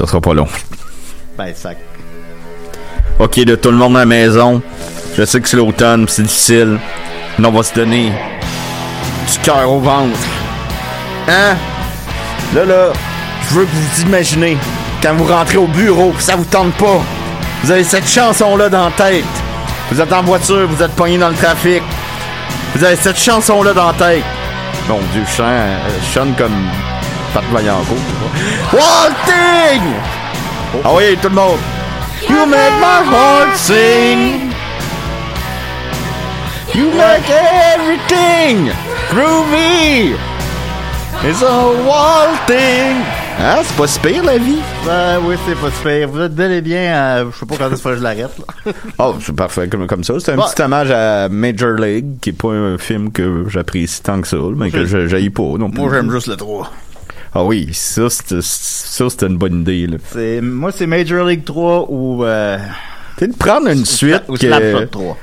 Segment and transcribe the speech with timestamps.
[0.00, 0.48] Ça sera pas long.
[1.36, 1.72] Ben, ça.
[3.18, 4.62] Ok, de tout le monde à la maison.
[5.14, 6.78] Je sais que c'est l'automne, c'est difficile.
[7.38, 8.10] Mais on va se donner
[9.30, 10.18] du cœur au ventre.
[11.28, 11.54] Hein?
[12.54, 12.92] Là, là,
[13.46, 14.56] je veux que vous imaginez
[15.02, 17.02] quand vous rentrez au bureau, ça vous tente pas.
[17.62, 19.24] Vous avez cette chanson-là dans la tête.
[19.90, 21.82] Vous êtes en voiture, vous êtes pogné dans le trafic.
[22.74, 24.24] Vous avez cette chanson-là dans la tête.
[24.88, 26.56] Mon Dieu, je chante, euh, je chante comme
[27.34, 27.96] Pat Vaillancourt.
[28.72, 29.82] Walting!
[30.84, 31.58] Ah oui, tout le monde.
[32.28, 34.50] You make my heart sing.
[36.74, 38.70] You make everything
[39.10, 40.14] groovy.
[41.24, 43.04] It's a walting.
[43.42, 44.58] Hein, c'est pas si pire la vie.
[44.84, 46.08] Ben oui, c'est pas super.
[46.08, 46.80] Vous êtes bel et bien.
[46.80, 48.30] euh, je sais pas quand est-ce que je l'arrête.
[48.66, 48.72] là.
[48.98, 50.14] Oh, c'est parfait comme, comme ça.
[50.20, 54.20] C'est un petit hommage à Major League, qui est pas un film que j'apprécie tant
[54.20, 55.80] que ça, mais que j'haïs pas non plus.
[55.80, 56.70] Moi, j'aime juste le 3.
[57.34, 59.98] Ah oui, ça, c'était une bonne idée, là.
[60.12, 62.24] C'est, moi, c'est Major League 3 ou.
[62.24, 62.58] Euh,
[63.16, 65.16] Tu sais, de prendre une suite ou que Slapshot 3.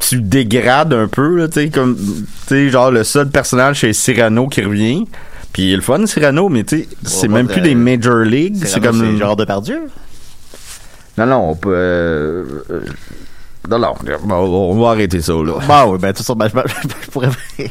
[0.00, 3.92] tu dégrades un peu, là, tu sais, comme, tu sais, genre, le seul personnage, c'est
[3.92, 5.04] Cyrano qui revient.
[5.52, 8.56] Puis il est le fun, Cyrano, mais tu sais, c'est même plus des Major League,
[8.66, 9.00] c'est comme...
[9.00, 9.82] C'est genre de Pardieu.
[11.16, 11.70] Non, non, on peut...
[11.72, 12.80] euh, euh,
[13.68, 13.94] Non, non,
[14.26, 15.54] on va arrêter ça, là.
[15.66, 17.28] Bah oui, ben tout ça, ben, je, je pourrais,
[17.58, 17.64] je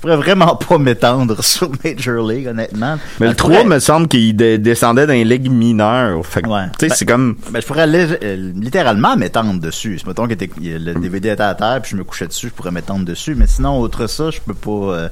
[0.00, 2.96] pourrais vraiment pas m'étendre sur Major League, honnêtement.
[3.18, 6.24] Mais Ben, le je 3 pourrais- me semble qu'il dé- descendait dans les ligues mineures.
[6.26, 6.64] Fait Ouais.
[6.78, 7.36] tu sais, Ben- c'est comme...
[7.50, 10.00] Ben, je pourrais euh, littéralement m'étendre dessus.
[10.06, 13.04] Mettons que le DVD était à terre puis je me couchais dessus, je pourrais m'étendre
[13.04, 13.34] dessus.
[13.34, 14.70] Mais sinon, autre ça, je peux pas.
[14.94, 15.08] euh,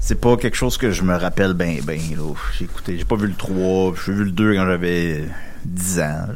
[0.00, 1.98] c'est pas quelque chose que je me rappelle ben ben.
[2.16, 2.34] là.
[2.58, 5.24] J'ai écouté, j'ai pas vu le 3, j'ai vu le 2 quand j'avais
[5.64, 6.26] 10 ans.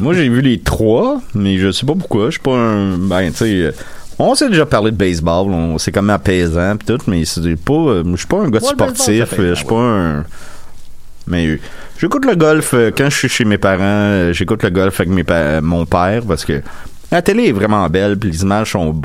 [0.00, 2.26] Moi, j'ai vu les trois, mais je sais pas pourquoi.
[2.26, 2.96] Je suis pas un.
[2.98, 3.44] Ben, tu sais.
[3.62, 3.72] euh,
[4.18, 7.72] On s'est déjà parlé de baseball, on c'est comme apaisant pis tout, mais c'est pas.
[7.72, 10.24] euh, Je suis pas un gars Ouais, sportif, euh, je suis pas un.
[11.26, 11.60] Mais euh,
[11.98, 15.60] j'écoute le golf quand je suis chez mes parents, j'écoute le golf avec mes pa-
[15.60, 16.60] mon père parce que
[17.12, 19.00] la télé est vraiment belle, puis les images sont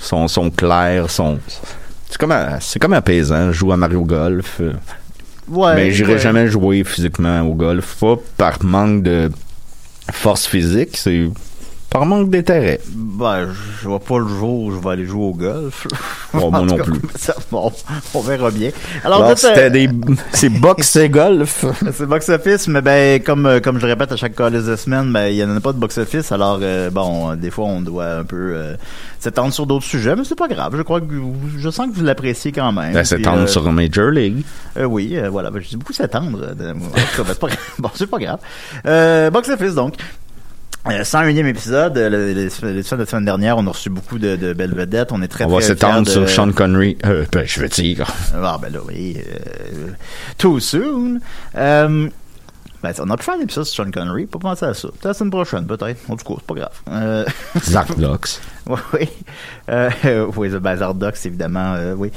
[0.00, 1.38] sont, sont claires, sont
[2.08, 3.48] c'est comme c'est comme apaisant.
[3.52, 4.60] Je joue à Mario Golf.
[5.50, 5.74] Ouais.
[5.74, 6.18] mais j'irai ouais.
[6.18, 7.96] jamais jouer physiquement au golf.
[8.00, 9.30] Pas par manque de
[10.12, 11.28] force physique, c'est
[11.90, 12.80] par manque d'intérêt.
[12.94, 13.48] Ben,
[13.82, 15.86] je vois pas le jour où je vais aller jouer au golf.
[16.34, 17.00] Bon, moi non cas, plus.
[17.16, 17.72] ça, bon,
[18.12, 18.70] on verra bien.
[19.02, 19.88] Alors, euh, c'était des.
[20.32, 21.64] C'est boxe et golf.
[21.94, 25.10] C'est box-office, mais ben comme euh, comme je le répète à chaque call de semaine,
[25.10, 28.16] ben il y en a pas de box-office, alors euh, bon, des fois on doit
[28.18, 28.74] un peu euh,
[29.18, 30.74] s'étendre sur d'autres sujets, mais c'est pas grave.
[30.76, 32.92] Je crois que vous- je sens que vous l'appréciez quand même.
[32.92, 34.44] Ben, s'étendre euh, sur Major League.
[34.76, 36.54] euh, oui, voilà, ben, je dis beaucoup s'étendre.
[36.54, 36.76] ben,
[37.16, 37.58] c'est pas grave.
[37.78, 38.38] Bon, c'est pas grave.
[38.84, 39.94] Euh, box-office donc.
[40.86, 44.18] Euh, 101e épisode, euh, le- le- l'épisode de la semaine dernière, on a reçu beaucoup
[44.18, 45.12] de, de belles vedettes.
[45.12, 46.96] On est très On va s'étendre de- sur Sean Connery.
[47.04, 48.06] Euh, ben, je veux dire.
[48.34, 49.18] ah, ben là, oui.
[49.18, 49.88] euh,
[50.38, 51.18] too soon.
[51.56, 52.08] Euh,
[52.82, 54.26] ben, on a pu faire un épisode sur Sean Connery.
[54.26, 54.88] Pas penser à ça.
[54.88, 55.98] Peut-être la semaine prochaine, peut-être.
[56.08, 56.80] En tout cas, c'est pas grave.
[56.90, 57.24] Euh,
[57.62, 58.40] Zardox.
[58.68, 59.08] oui, oui.
[59.68, 62.10] Euh, Bazar Docs, évidemment, euh, oui.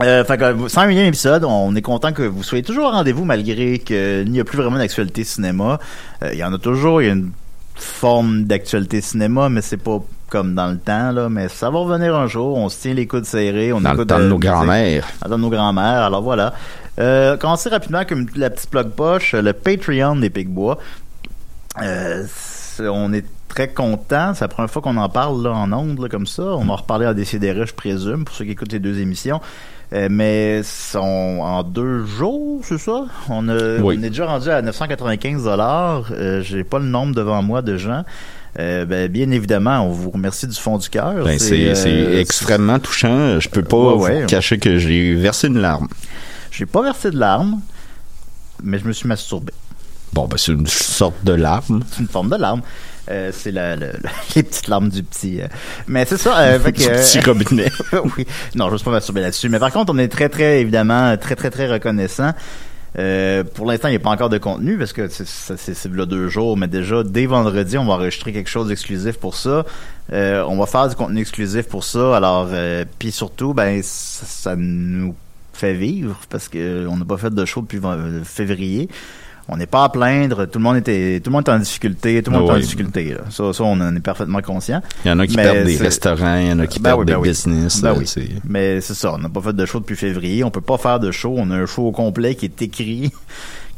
[0.00, 3.78] Euh, fait que 101e épisode, on est content que vous soyez toujours au rendez-vous malgré
[3.78, 5.80] qu'il n'y a plus vraiment d'actualité cinéma.
[6.22, 7.30] Euh, Il y en a toujours, il y a une
[7.80, 12.14] forme d'actualité cinéma, mais c'est pas comme dans le temps, là, mais ça va revenir
[12.14, 14.38] un jour, on se tient les coudes serrés, on Dans le écoute temps de nos
[14.38, 15.06] grands-mères.
[15.26, 16.52] Dans nos grands-mères, alors voilà.
[16.98, 20.78] Euh, commencer rapidement comme la petite plug poche, le Patreon des Picbois.
[21.80, 22.26] Euh,
[22.80, 24.34] on est très content.
[24.34, 26.42] C'est la première fois qu'on en parle là, en ondes là, comme ça.
[26.42, 29.40] On va en reparler en Décideret, je présume, pour ceux qui écoutent les deux émissions.
[29.94, 33.06] Euh, mais sont en deux jours, c'est ça?
[33.30, 33.96] On, a, Oui.
[33.98, 36.04] on est déjà rendu à 995 dollars.
[36.12, 38.04] Euh, J'ai pas le nombre devant moi de gens.
[38.58, 41.24] Euh, ben, bien évidemment, on vous remercie du fond du cœur.
[41.24, 43.40] Ben, c'est euh, extrêmement touchant.
[43.40, 44.26] Je peux pas Ouais, vous ouais.
[44.26, 45.88] cacher que j'ai versé une larme.
[46.50, 47.60] J'ai pas versé de larmes,
[48.62, 49.52] mais je me suis masturbé.
[50.12, 51.82] Bon, ben, c'est une sorte de larme.
[51.90, 52.60] C'est une forme de larme.
[53.10, 55.40] Euh, c'est la, le- le- les petites larmes du petit.
[55.40, 55.46] euh.
[55.86, 56.38] Mais c'est ça.
[56.38, 57.70] Euh, fait que, Du petit robinet.
[58.16, 58.26] oui.
[58.54, 59.48] Non, je ne pas masturber là-dessus.
[59.48, 62.32] Mais par contre, on est très, très, évidemment, très, très, très reconnaissant.
[62.98, 66.28] Euh, pour l'instant, il n'y a pas encore de contenu parce que c'est là deux
[66.28, 69.64] jours, mais déjà dès vendredi, on va enregistrer quelque chose d'exclusif pour ça.
[70.12, 72.16] Euh, on va faire du contenu exclusif pour ça.
[72.16, 75.14] Alors, euh, puis surtout, ben ça, ça nous
[75.52, 78.88] fait vivre parce que on n'a pas fait de show depuis euh, février.
[79.50, 80.44] On n'est pas à plaindre.
[80.46, 82.22] Tout le monde était, tout le monde est en difficulté.
[82.22, 83.14] Tout le monde est en difficulté.
[83.14, 83.20] Là.
[83.30, 84.82] Ça, ça, on en est parfaitement conscient.
[85.04, 86.90] Il y en a qui Mais perdent des restaurants, il y en a qui Ben
[86.90, 87.28] perdent oui, ben des oui.
[87.28, 87.80] business.
[87.80, 88.06] Ben oui.
[88.06, 90.44] c'est- Mais c'est ça, on n'a pas fait de show depuis février.
[90.44, 91.34] On peut pas faire de show.
[91.38, 93.10] On a un show au complet qui est écrit,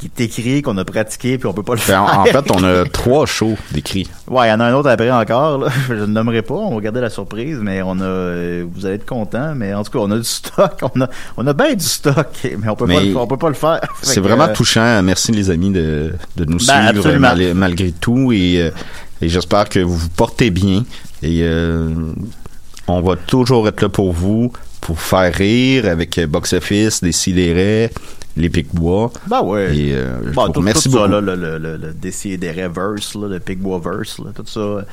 [0.00, 2.02] qui est écrit, qu'on a pratiqué, puis on peut pas le Ben, faire.
[2.02, 4.08] en, en fait, on a trois shows d'écrits.
[4.28, 5.58] Ouais, il y en a un autre après encore.
[5.58, 5.68] Là.
[5.88, 6.54] Je ne le nommerai pas.
[6.54, 8.04] On va garder la surprise, mais on a.
[8.04, 9.54] euh, vous allez être contents.
[9.54, 10.80] Mais en tout cas, on a du stock.
[10.94, 13.48] On a, on a bien du stock, mais on peut pas, Mais on peut pas
[13.48, 13.80] le faire.
[14.02, 15.02] C'est vraiment euh, touchant.
[15.02, 18.70] Merci les amis de, de nous Ben, suivre mal- malgré tout et, euh,
[19.20, 20.84] et j'espère que vous vous portez bien
[21.22, 21.90] et euh,
[22.88, 27.12] on va toujours être là pour vous pour faire rire avec euh, Box Office, des
[27.12, 27.90] Sidérés,
[28.40, 29.12] les Pic-Bois.
[29.28, 29.76] Ben ouais.
[29.76, 31.12] Et euh, Bon, tout, remercie tout ça, beaucoup.
[31.12, 34.84] là, le, le, le, le Décideret verse, là, le Pigbois verse, là, tout ça.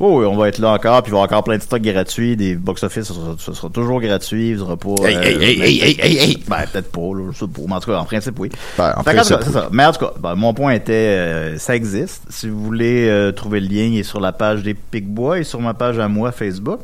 [0.00, 1.62] Oui, oui, on va être là encore, puis il va y avoir encore plein de
[1.62, 4.94] stocks gratuits, des box-office, ça, sera- ça sera toujours gratuit, il sera pas...
[5.04, 6.42] Hey, hey, hey, hey, hey, hey, hey!
[6.48, 8.50] Ben, peut-être pas, là, je sais pas, mais en tout cas, en principe, oui.
[8.76, 9.68] Ben, en principe, c'est ça.
[9.70, 12.22] Mais en tout cas, ben, mon point était, euh, ça existe.
[12.30, 15.44] Si vous voulez euh, trouver le lien, il est sur la page des Pigbois et
[15.44, 16.80] sur ma page à moi, Facebook.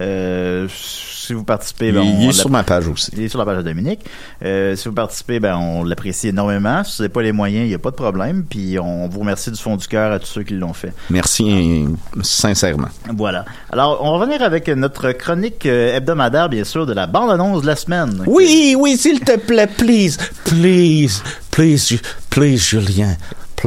[0.00, 3.10] Euh, si vous participez, ben, il, on est sur ma page aussi.
[3.16, 4.00] il est sur la page de Dominique.
[4.44, 6.84] Euh, si vous participez, ben, on l'apprécie énormément.
[6.84, 8.44] Si vous n'avez pas les moyens, il n'y a pas de problème.
[8.48, 10.92] Puis on vous remercie du fond du cœur à tous ceux qui l'ont fait.
[11.10, 11.86] Merci
[12.22, 12.88] sincèrement.
[13.16, 13.44] Voilà.
[13.70, 17.66] Alors, on va revenir avec notre chronique euh, hebdomadaire, bien sûr, de la bande-annonce de
[17.66, 18.22] la semaine.
[18.26, 22.00] Oui, oui, s'il te plaît, please, please, please,
[22.30, 23.16] please, Julien,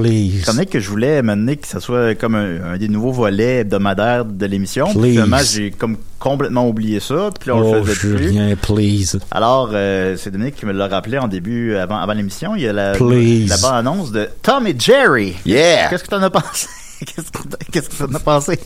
[0.02, 0.42] please.
[0.44, 4.26] Chronique que je voulais mener que ça soit comme un, un des nouveaux volets hebdomadaires
[4.26, 4.88] de l'émission.
[4.88, 7.30] Finalement, j'ai comme complètement oublié ça.
[7.40, 8.18] Puis là, on Oh, le faisait plus.
[8.30, 9.20] Julien, please.
[9.32, 12.56] Alors, euh, c'est Dominique qui me l'a rappelé en début, avant, avant l'émission.
[12.56, 13.48] Il y a la, Please.
[13.50, 15.36] la bande-annonce de Tom et Jerry.
[15.46, 15.90] Yeah!
[15.90, 16.68] Qu'est-ce que t'en as pensé?
[17.06, 18.60] Qu'est-ce que t'en- qu'est-ce que t'en as pensé?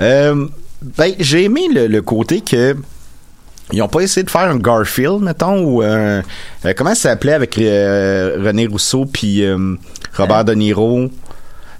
[0.00, 0.46] Euh,
[0.82, 2.76] ben, j'ai aimé le, le côté que
[3.72, 6.22] ils ont pas essayé de faire un Garfield, mettons, ou un...
[6.64, 9.74] euh, comment ça s'appelait avec euh, René Rousseau puis euh,
[10.16, 10.44] Robert Hein?
[10.44, 11.10] De Niro?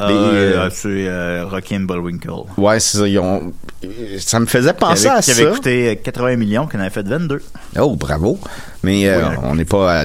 [0.03, 2.31] Euh, euh, c'est euh, Rocky and Bullwinkle.
[2.56, 3.06] Ouais, c'est ça.
[3.06, 3.53] Ils ont...
[4.19, 5.43] Ça me faisait Qui penser avait, à qui ça.
[5.43, 7.43] avait coûté 80 millions, qui en avait fait 22.
[7.79, 8.38] Oh, bravo.
[8.82, 9.37] Mais euh, Oui.
[9.43, 10.05] on n'est pas à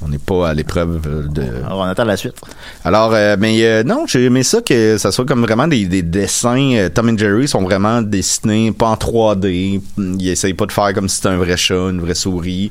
[0.00, 1.42] on n'est pas à l'épreuve de.
[1.66, 2.36] Alors, on attend la suite.
[2.84, 6.02] Alors, euh, mais euh, non, j'ai aimé ça que ça soit comme vraiment des, des
[6.02, 6.72] dessins.
[6.76, 9.80] euh, Tom et Jerry sont vraiment dessinés pas en 3D.
[9.98, 12.70] Ils essayent pas de faire comme si c'était un vrai chat, une vraie souris.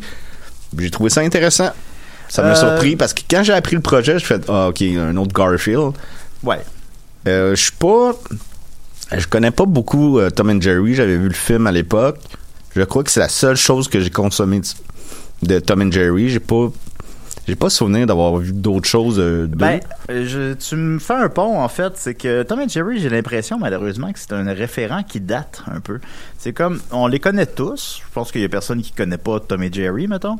[0.75, 1.69] J'ai trouvé ça intéressant.
[2.29, 4.81] Ça m'a Euh, surpris parce que quand j'ai appris le projet, je fais ah ok
[4.81, 5.91] un autre Garfield.
[6.43, 6.59] Ouais.
[7.27, 8.13] Euh, je suis pas,
[9.15, 10.93] je connais pas beaucoup euh, Tom and Jerry.
[10.93, 12.19] J'avais vu le film à l'époque.
[12.75, 16.29] Je crois que c'est la seule chose que j'ai consommée de, de Tom and Jerry.
[16.29, 16.69] J'ai pas,
[17.47, 19.19] j'ai pas souvenir d'avoir vu d'autres choses.
[19.49, 19.79] Ben,
[20.09, 21.93] je, tu me fais un pont, en fait.
[21.95, 25.79] C'est que Tom et Jerry, j'ai l'impression, malheureusement, que c'est un référent qui date un
[25.79, 25.99] peu.
[26.37, 28.01] C'est comme, on les connaît tous.
[28.05, 30.37] Je pense qu'il y a personne qui connaît pas Tom et Jerry, mettons.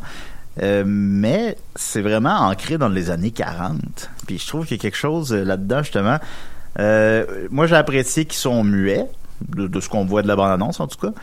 [0.61, 3.77] Euh, mais c'est vraiment ancré dans les années 40.
[4.25, 6.17] Puis je trouve qu'il y a quelque chose euh, là-dedans, justement.
[6.79, 9.05] Euh, moi, j'ai apprécié qu'ils sont muets,
[9.49, 11.13] de, de ce qu'on voit de la bande-annonce, en tout cas.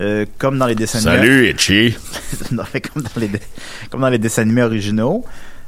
[0.00, 1.50] Euh, comme dans les dessins animés.
[1.50, 1.96] Itchy.
[2.52, 3.30] Non, mais comme dans les,
[3.90, 5.24] comme dans les dessins animés originaux.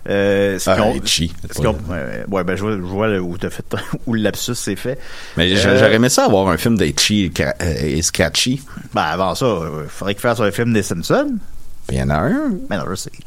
[0.08, 1.30] Euh, ce Ah, Itchy.
[1.50, 3.64] ce ouais, ben je vois, je vois le- où fait
[4.06, 4.98] où le lapsus s'est fait.
[5.36, 8.62] Mais Euh, j'aurais aimé ça avoir un film d'Itchy et, Cra- et Scratchy.
[8.94, 11.34] Ben avant ça, il faudrait qu'il fasse un film des Simpsons.
[11.90, 12.50] Il y en a un?
[12.68, 13.10] Ben non, je sais.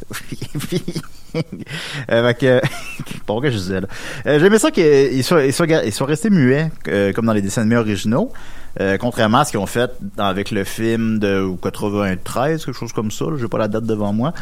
[2.11, 2.61] Euh, que,
[3.25, 3.87] pourquoi je disais là?
[4.27, 8.31] Euh, J'aimais ça qu'ils soient, ils restés muets, euh, comme dans les dessins animés originaux.
[8.79, 13.11] Euh, contrairement à ce qu'ils ont fait avec le film de 93, quelque chose comme
[13.11, 14.33] ça, j'ai pas la date devant moi,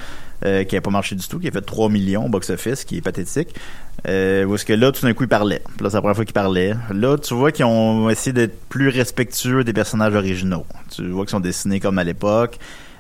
[0.46, 3.02] euh, qui a pas marché du tout, qui a fait 3 millions box-office, qui est
[3.02, 3.56] pathétique.
[4.08, 5.62] Euh, est-ce que là, tout d'un coup, ils parlaient.
[5.82, 6.76] Là, c'est la première fois qu'ils parlaient.
[6.94, 10.66] Là, tu vois qu'ils ont essayé d'être plus respectueux des personnages originaux.
[10.90, 12.58] Tu vois qu'ils sont dessinés comme à l'époque,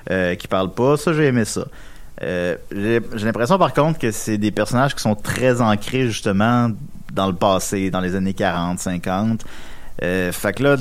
[0.10, 0.98] euh, qui parlent pas.
[0.98, 1.66] Ça, j'ai aimé ça.
[2.24, 6.70] Euh, j'ai l'impression par contre que c'est des personnages qui sont très ancrés justement
[7.14, 9.44] dans le passé, dans les années 40, 50.
[10.04, 10.78] Euh, fait que là,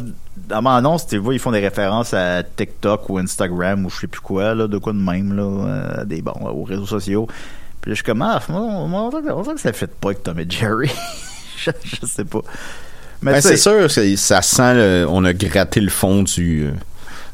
[0.48, 4.00] dans mon annonce, tu vois, ils font des références à TikTok ou Instagram ou je
[4.00, 7.26] sais plus quoi, là, de quoi de même, là, euh, des bon, aux réseaux sociaux.
[7.80, 9.22] Puis là, je suis comme, ah, on dirait
[9.54, 10.90] que- ça fait pas avec Tom et Jerry.
[11.56, 12.40] je, je sais pas.
[13.22, 16.66] Mais Ben, c'est sûr, ça sent, le- on a gratté le fond du.
[16.66, 16.70] euh,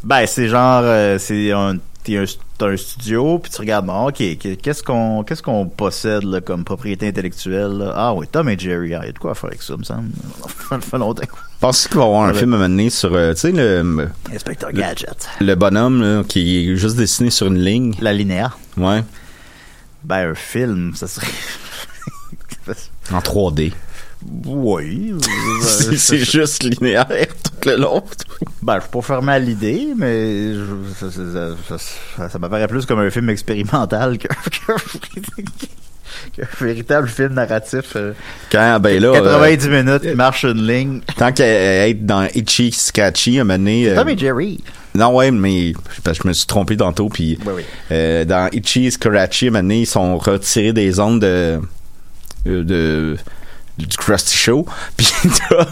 [0.04, 2.24] Ben, c'est genre, euh, c'est un, t'es un,
[2.58, 4.16] t'as un studio, puis tu regardes, bon, ok,
[4.62, 7.92] qu'est-ce qu'on, qu'est-ce qu'on possède là, comme propriété intellectuelle là?
[7.96, 9.82] Ah oui, Tom et Jerry, ah, il y a de quoi faire avec ça, me
[9.84, 10.10] semble.
[10.70, 11.22] Ça fait longtemps.
[11.60, 12.38] Pensez qu'il va y avoir un Ouais.
[12.38, 15.28] film à mener sur, euh, tu sais, le, Inspecteur Gadget.
[15.40, 17.94] le bonhomme là, qui est juste dessiné sur une ligne?
[18.00, 18.58] La linéaire.
[18.76, 19.02] Ouais.
[20.04, 21.26] Ben, un film, ça serait.
[23.12, 23.72] En 3D.
[24.46, 25.14] Oui.
[25.62, 27.06] c'est c'est juste linéaire
[27.42, 28.02] tout le long.
[28.62, 30.64] Ben, je suis pas fermé à l'idée, mais je-
[30.98, 31.84] ça, ça, ça,
[32.16, 35.42] ça- ça m'apparaît plus comme un film expérimental que, que-
[36.36, 37.92] qu'un véritable film narratif.
[37.96, 38.12] euh,
[38.50, 41.00] Quand, ben là, euh, 90 minutes, qui marche une ligne.
[41.16, 44.62] tant qu'à être dans Itchy Scratchy, à donné, euh, Tom et Jerry.
[44.94, 45.72] Non, ouais, mais
[46.04, 47.08] parce que je me suis trompé tantôt.
[47.10, 47.62] Puis Oui, oui.
[47.92, 51.60] euh, dans Itchy Scratchy, à donné, ils sont retirés des ondes de,
[52.46, 53.16] euh, de
[53.78, 54.66] du Krusty Show.
[54.96, 55.08] Puis
[55.48, 55.66] t'as-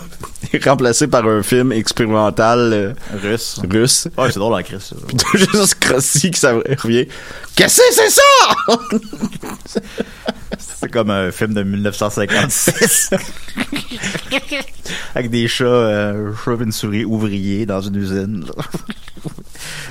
[0.52, 2.92] il est remplacé par un film expérimental euh,
[3.22, 3.58] Russe.
[3.68, 4.08] russe.
[4.16, 4.76] Ouais, c'est drôle en Chris.
[4.80, 4.94] ça.
[5.08, 7.06] Puis t'as juste Krusty qui ça revient.
[7.56, 9.78] Qu'est-ce que c'est ça?
[10.58, 13.10] C'est comme un film de 1956.
[15.14, 18.44] Avec des chats, euh, chats et une souris ouvriers dans une usine.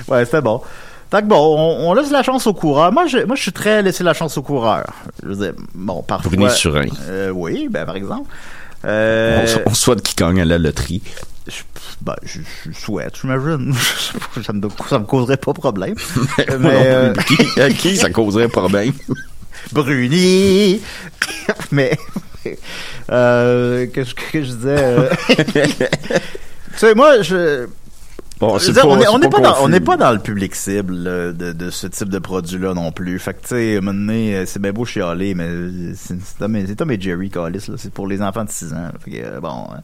[0.07, 0.61] ouais, c'était bon.
[1.13, 2.91] Fait que bon, on, on laisse la chance au coureur.
[2.91, 4.83] Moi, je, moi, je suis très laissé la chance au coureur.
[5.21, 6.31] Je veux dire, bon, parfois.
[6.31, 6.87] Bruni Surin.
[7.07, 8.27] Euh, oui, ben, par exemple.
[8.83, 11.03] Euh, On, on souhaite qu'il gagne à la loterie.
[11.47, 11.61] je,
[12.01, 13.75] ben, je, je souhaite, j'imagine.
[14.43, 15.93] ça, me, ça me causerait pas problème.
[16.59, 18.93] Mais, euh, qui, à qui ça causerait problème?
[19.71, 20.81] Bruni.
[21.71, 21.95] Mais
[23.11, 25.09] euh, qu'est-ce que je disais euh,
[25.53, 25.77] Tu
[26.75, 27.67] sais, moi, je.
[28.39, 31.69] Bon, je dire, pas- on n'est pas, dans, pas le public cible là, de, de
[31.69, 33.17] ce type de produit-là non plus.
[33.19, 35.47] Fait que, tu sais, à un moment donné, euh, c'est bien beau chialer, mais
[35.95, 37.75] c'est c'est Tom, et- Jerry, Callis, là.
[37.77, 38.89] C'est pour les enfants de 6 ans.
[39.03, 39.77] Fait que, euh, bon, euh,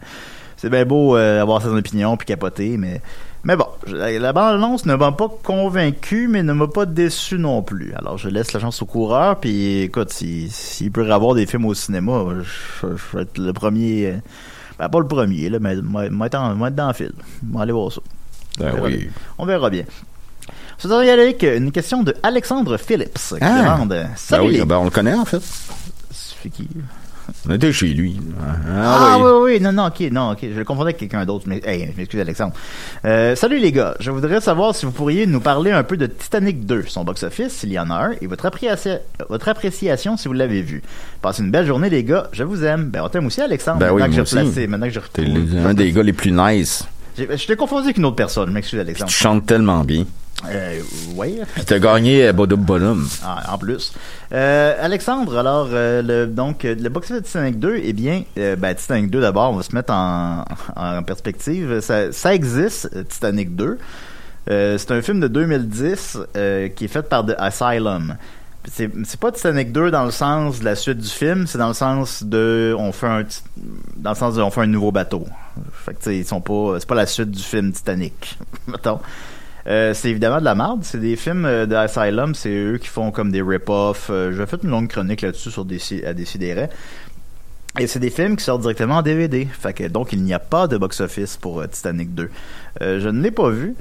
[0.57, 3.01] c'est bien beau euh, avoir ses opinions puis capoter, mais,
[3.45, 7.61] mais bon, je- la bande-annonce ne m'a pas convaincu, mais ne m'a pas déçu non
[7.61, 7.93] plus.
[7.95, 11.45] Alors, je laisse la chance au coureur, puis écoute, s'il s'il peut y avoir des
[11.45, 14.07] films au cinéma, je, je- je vais être le premier...
[14.07, 14.17] euh,
[14.79, 17.11] ben, pas le premier, là, mais moi, être en- être dans le film.
[17.53, 18.01] On va aller voir ça.
[18.59, 18.97] Ben On verra oui.
[18.97, 19.07] bien.
[19.37, 19.83] On verra bien.
[20.81, 23.73] Je voudrais y aller avec une question de Alexandre Phillips qui Ah.
[23.73, 25.41] demande Ben Salut oui, les ben on le connaît en fait.
[26.11, 26.67] C'est qui?
[27.47, 28.19] On était chez lui.
[28.67, 29.23] Ah, oui.
[29.23, 31.87] oui, oui, non, non, ok, non, ok, je le confondais avec quelqu'un d'autre, mais, hey,
[31.93, 32.53] je m'excuse Alexandre.
[33.05, 36.07] Euh, salut les gars, je voudrais savoir si vous pourriez nous parler un peu de
[36.07, 38.49] Titanic 2, son box-office, s'il y en a un, et votre,
[39.29, 40.81] votre appréciation si vous l'avez vu.
[41.21, 42.85] Passez une belle journée les gars, je vous aime.
[42.85, 44.37] Ben, on t'aime aussi Alexandre, Ben oui, maintenant, moi que aussi.
[44.39, 46.83] replacé, maintenant que j'ai T'es un des gars les plus nice.
[47.19, 49.11] Je t'ai confondu avec une autre personne, je m'excuse Alexandre.
[49.11, 50.05] tu chantes tellement bien.
[50.49, 50.79] Euh.
[51.53, 53.07] Puis t'as gagné euh, Bodum Bonhomme.
[53.25, 53.91] Ah, en plus.
[54.31, 59.11] Euh, Alexandre, alors, euh, le, donc, le box de Titanic 2, eh bien, ben, Titanic
[59.11, 60.45] 2, d'abord, on va se mettre en,
[60.75, 61.81] en perspective.
[61.81, 63.77] Ça, ça existe, Titanic 2.
[64.49, 68.15] Euh, c'est un film de 2010 euh, qui est fait par The Asylum.
[68.65, 71.73] C'est, pas Titanic 2 dans le sens de la suite du film, c'est dans le
[71.73, 73.23] sens de on fait un
[73.95, 75.25] dans le sens de on fait un nouveau bateau.
[75.73, 78.37] Fait que ils sont pas c'est pas la suite du film Titanic.
[79.67, 80.79] Euh, c'est évidemment de la merde.
[80.83, 84.07] C'est des films euh, de Asylum, c'est eux qui font comme des rip-off.
[84.09, 86.69] Euh, J'ai fait une longue chronique là-dessus sur des à Décideret.
[87.77, 89.45] Et c'est des films qui sortent directement en DVD.
[89.45, 92.29] Fait que donc il n'y a pas de box-office pour euh, Titanic 2.
[92.81, 93.75] Euh, je ne l'ai pas vu.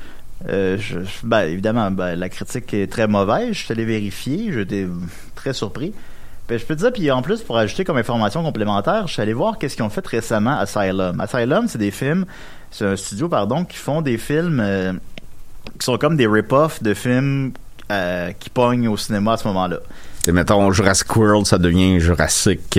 [0.49, 0.79] Euh,
[1.25, 3.53] ben, évidemment, ben, la critique est très mauvaise.
[3.53, 4.53] Je suis allé vérifier.
[4.53, 4.87] J'étais
[5.35, 5.93] très surpris.
[6.47, 9.23] Puis je peux te dire, puis en plus, pour ajouter comme information complémentaire, je suis
[9.23, 11.21] allé voir qu'est-ce qu'ils ont fait récemment Asylum.
[11.21, 12.25] Asylum, c'est des films,
[12.71, 14.95] c'est un studio, pardon, qui font des films euh,
[15.79, 17.53] qui sont comme des rip-offs de films
[17.93, 19.77] euh, qui pognent au cinéma à ce moment-là.
[20.27, 22.79] Et mettons Jurassic World, ça devient Jurassic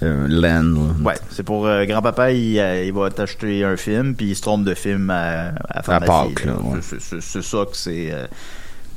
[0.00, 0.62] Land.
[0.62, 1.04] là.
[1.04, 4.42] Ouais, c'est pour euh, grand-papa, il, euh, il va t'acheter un film, puis il se
[4.42, 5.82] trompe de film à, à.
[5.82, 6.78] Pâques, ouais.
[6.82, 8.10] C'est- ça que c'est...
[8.12, 8.26] euh,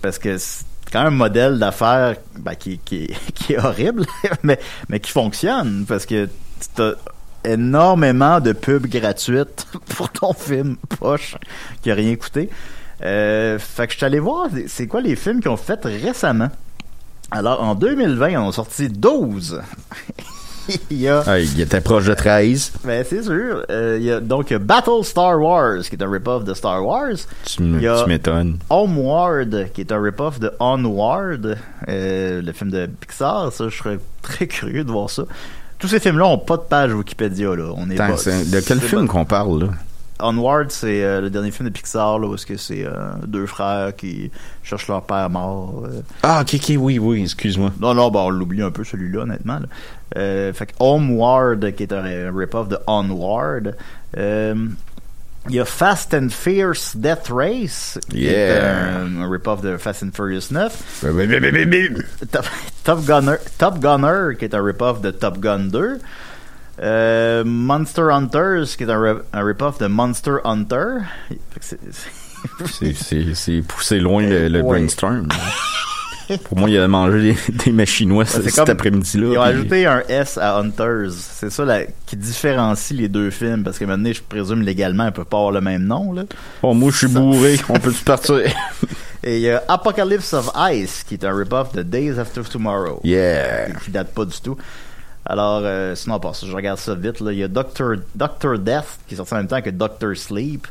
[0.01, 4.05] parce que c'est quand même un modèle d'affaires ben, qui, qui, qui est horrible,
[4.43, 6.29] mais, mais qui fonctionne, parce que
[6.75, 6.93] t'as
[7.43, 9.65] énormément de pubs gratuites
[9.95, 11.35] pour ton film poche
[11.81, 12.49] qui a rien coûté.
[13.03, 16.49] Euh, fait que je suis allé voir, c'est quoi les films qu'ils ont fait récemment?
[17.31, 19.59] Alors, en 2020, ils en ont sorti 12.
[20.91, 21.23] il y a...
[21.25, 22.71] Ah, il était proche de 13.
[22.83, 23.65] Ben, c'est sûr.
[23.69, 27.15] Euh, Il y a donc Battle Star Wars, qui est un rip-off de Star Wars.
[27.45, 27.61] Tu
[28.07, 28.57] m'étonnes.
[28.69, 33.51] Homeward, qui est un rip-off de Onward, euh, le film de Pixar.
[33.51, 35.23] Ça, je serais très curieux de voir ça.
[35.79, 37.71] Tous ces films-là ont pas de page Wikipédia, là.
[37.75, 39.67] On est Attends, pas- c'est- de quel film pas- qu'on parle, là?
[40.21, 42.91] Onward, c'est euh, le dernier film de Pixar, là, où est-ce que c'est euh,
[43.25, 44.31] deux frères qui
[44.63, 45.83] cherchent leur père mort.
[45.85, 46.01] euh.
[46.23, 47.71] Ah, ok, ok, oui, oui, excuse-moi.
[47.79, 49.59] Non, non, bah, on l'oublie un peu, celui-là, honnêtement.
[49.59, 49.65] là.
[50.17, 53.75] Euh, fait que Homeward, qui est un, un rip-off de Onward.
[54.17, 54.55] Euh,
[55.49, 58.97] il y a Fast and Fierce Death Race, qui est Yeah.
[58.99, 61.03] un, un rip-off de Fast and Furious 9.
[61.03, 61.89] Ouais,
[62.31, 62.45] Top,
[62.83, 65.99] Top Gunner, Top Gunner, qui est un rip-off de Top Gun 2.
[66.81, 70.97] Euh, Monster Hunters, qui est un, un rip-off de Monster Hunter?
[73.35, 74.79] C'est- poussé loin le, le Ouais.
[74.79, 75.27] brainstorm.
[76.45, 79.27] Pour moi, il a mangé des, mets chinois cet après-midi-là.
[79.33, 81.11] Ils ont puis- ajouté un S à Hunters.
[81.11, 81.65] C'est ça
[82.05, 83.63] qui différencie les deux films.
[83.63, 86.13] Parce que maintenant, je présume légalement, ils peuvent pas avoir le même nom.
[86.13, 86.23] Là.
[86.63, 87.57] Oh, moi, je suis bourré.
[87.69, 88.39] On peut-tu partir?
[89.23, 93.01] Et il y a Apocalypse of Ice, qui est un rip-off de Days After Tomorrow.
[93.03, 93.71] Yeah.
[93.71, 94.57] qui, qui date pas du tout.
[95.25, 97.17] Alors, euh, sinon, ça, je regarde ça vite.
[97.21, 100.67] Il y a Doctor, Doctor Death qui est sorti en même temps que Doctor Sleep.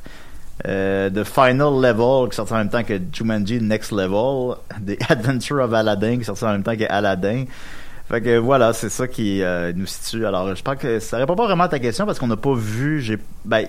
[0.69, 4.57] Euh, The Final Level qui est sorti en même temps que Jumanji Next Level.
[4.87, 7.45] The Adventure of Aladdin qui est sorti en même temps que Aladdin.
[8.09, 10.27] Fait que voilà, c'est ça qui euh, nous situe.
[10.27, 12.55] Alors, je pense que ça répond pas vraiment à ta question parce qu'on n'a pas
[12.57, 13.65] vu, j'ai, ben,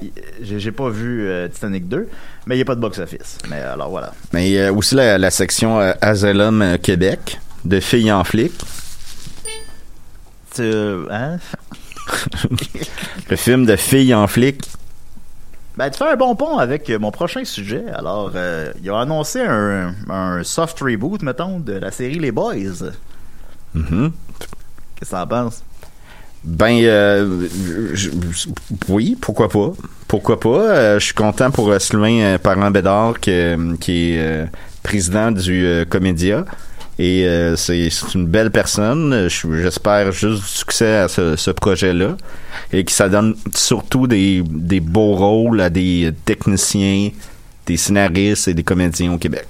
[0.76, 2.10] pas vu Titanic 2,
[2.48, 3.38] mais il n'y a pas de box-office.
[3.52, 4.14] Mais alors voilà.
[4.34, 8.52] Mais aussi la, section Asylum Québec de filles en flic.
[10.56, 10.64] Tu,
[11.10, 11.38] hein?
[13.30, 14.66] Le film de filles en flic.
[15.78, 17.86] Ben, tu fais un bon pont avec euh, mon prochain sujet.
[17.94, 22.92] Alors, euh, ils ont annoncé un, un soft reboot, mettons, de la série Les Boys.
[23.74, 24.12] Mhm.
[24.96, 25.64] Qu'est-ce que t'en penses?
[26.44, 27.48] Ben, euh,
[27.94, 28.50] je- je-
[28.90, 29.72] oui, pourquoi pas.
[30.08, 30.50] Pourquoi pas.
[30.50, 34.46] Euh, je suis content pour euh, Sylvain euh, Parent-Bédard que- qui est euh,
[34.84, 36.44] président du euh, Comédia.
[37.00, 39.28] Et euh, c'est une belle personne.
[39.28, 42.16] Je- J'espère juste du succès à ce, projet-là.
[42.74, 47.10] Et que ça donne surtout des, des beaux rôles à des techniciens,
[47.66, 49.48] des scénaristes et des comédiens au Québec.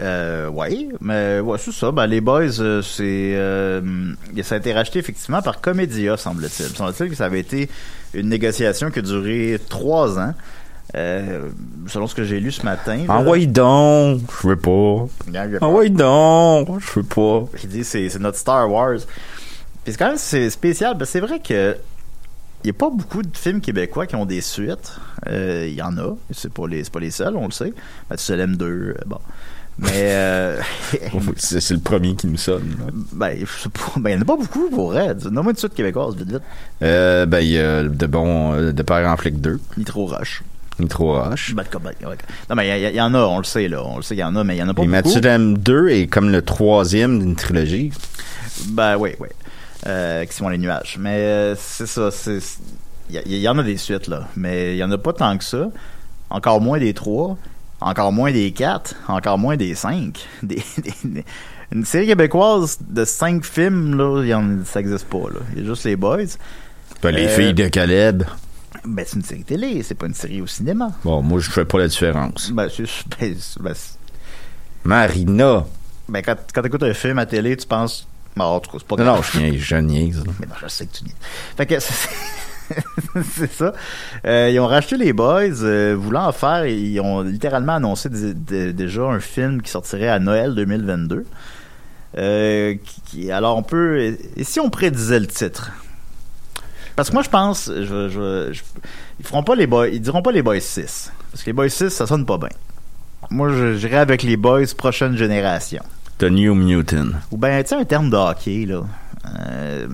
[0.00, 1.92] Euh, ouais, mais c'est ça.
[1.92, 6.74] Ben, les Boys, euh, c'est, ça a été racheté effectivement par Comédia, semble-t-il.
[6.74, 7.68] Semble-t-il que ça avait été
[8.14, 10.34] une négociation qui a duré trois ans.
[10.96, 11.48] Euh,
[11.86, 12.98] selon ce que j'ai lu ce matin.
[13.06, 13.14] là.
[13.14, 15.06] Envoie donc, je veux pas.
[15.26, 17.44] Regarde, il y a- Envoie donc, je veux pas.
[17.62, 18.98] Il dit c'est notre Star Wars.
[19.84, 21.76] Puis c'est quand même c'est spécial parce que c'est vrai que
[22.64, 24.98] il y a pas beaucoup de films québécois qui ont des suites.
[25.28, 27.72] Euh, Il y en a, c'est pas les pas les seuls, on le sait.
[28.10, 29.18] Mathusalem 2, euh, bon.
[29.78, 30.60] Mais euh,
[31.36, 32.76] C'est le premier qui nous sonne.
[33.12, 33.34] ben
[33.96, 35.14] ben il y en a pas beaucoup pour vrai.
[35.24, 36.42] Nomme-moi une suite québécoise vite vite.
[36.82, 40.42] Euh, ben, il y a de bon, euh, de Père en flic 2, Nitro Rush.
[40.78, 41.54] Nitro H.
[42.48, 44.14] Non mais il y, il y en a, on le sait là, on le sait
[44.14, 44.90] qu'il y en a mais il y en a pas Et beaucoup.
[45.08, 47.92] Mathieu Dame 2 est comme le troisième d'une trilogie.
[48.68, 49.28] Ben oui, oui.
[49.86, 50.96] Euh, qui sont les nuages.
[51.00, 52.38] Mais euh, c'est ça, c'est.
[53.10, 54.28] Il y, y en a des suites, là.
[54.36, 55.68] Mais il y en a pas tant que ça.
[56.28, 57.36] Encore moins des trois.
[57.80, 58.94] Encore moins des quatre.
[59.08, 60.26] Encore moins des cinq.
[60.42, 61.24] Des, des- des-
[61.72, 65.40] une série québécoise de cinq films, là, y en, ça existe pas, là.
[65.56, 66.18] Il y a juste les boys.
[67.02, 68.24] Ben, les Euh, filles de Caleb.
[68.84, 70.90] Ben, c'est une série télé, c'est pas une série au cinéma.
[71.04, 72.50] Bon, moi, je fais pas la différence.
[72.50, 72.84] Ben, c'est.
[73.20, 73.74] Ben, ben,
[74.84, 75.66] Marina.
[76.08, 78.06] ben, quand, quand t'écoutes un film à télé, tu penses.
[78.36, 79.16] Bon, en tout cas, c'est pas Non, grave.
[79.16, 80.24] non, je niaise, je niaise.
[80.40, 81.14] Mais non, je sais que tu dis.
[81.56, 83.74] Fait que c'est- ça.
[84.24, 88.32] Euh, ils ont racheté les Boys, euh, voulant en faire, ils ont littéralement annoncé dé-
[88.34, 91.26] dé- déjà un film qui sortirait à Noël 2022.
[92.18, 95.70] Euh, qui, qui- alors on peut, et si on prédisait le titre?
[97.00, 98.60] Parce que moi je pense, je, je- je-
[99.20, 101.70] ils feront pas les Boys, ils diront pas les Boys 6, parce que les Boys
[101.70, 102.50] 6 ça sonne pas bien.
[103.30, 105.82] Moi je j'irais avec les Boys prochaine génération.
[106.18, 107.06] The New Mutant.
[107.30, 108.82] Ou ben tu sais un terme de hockey là.
[109.48, 109.86] Euh,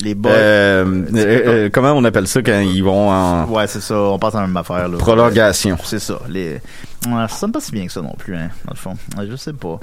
[0.00, 0.32] les Boys.
[0.32, 3.98] Euh, euh, comment on appelle ça quand ils vont en Ouais, c'est ça.
[3.98, 4.88] On passe à la même affaire.
[4.88, 4.98] Là.
[4.98, 5.78] prolongation?
[5.82, 6.18] C'est ça.
[6.28, 6.60] Les...
[7.06, 8.96] Ouais, ça sonne pas si bien que ça non plus, hein, dans le fond.
[9.26, 9.80] Je sais pas.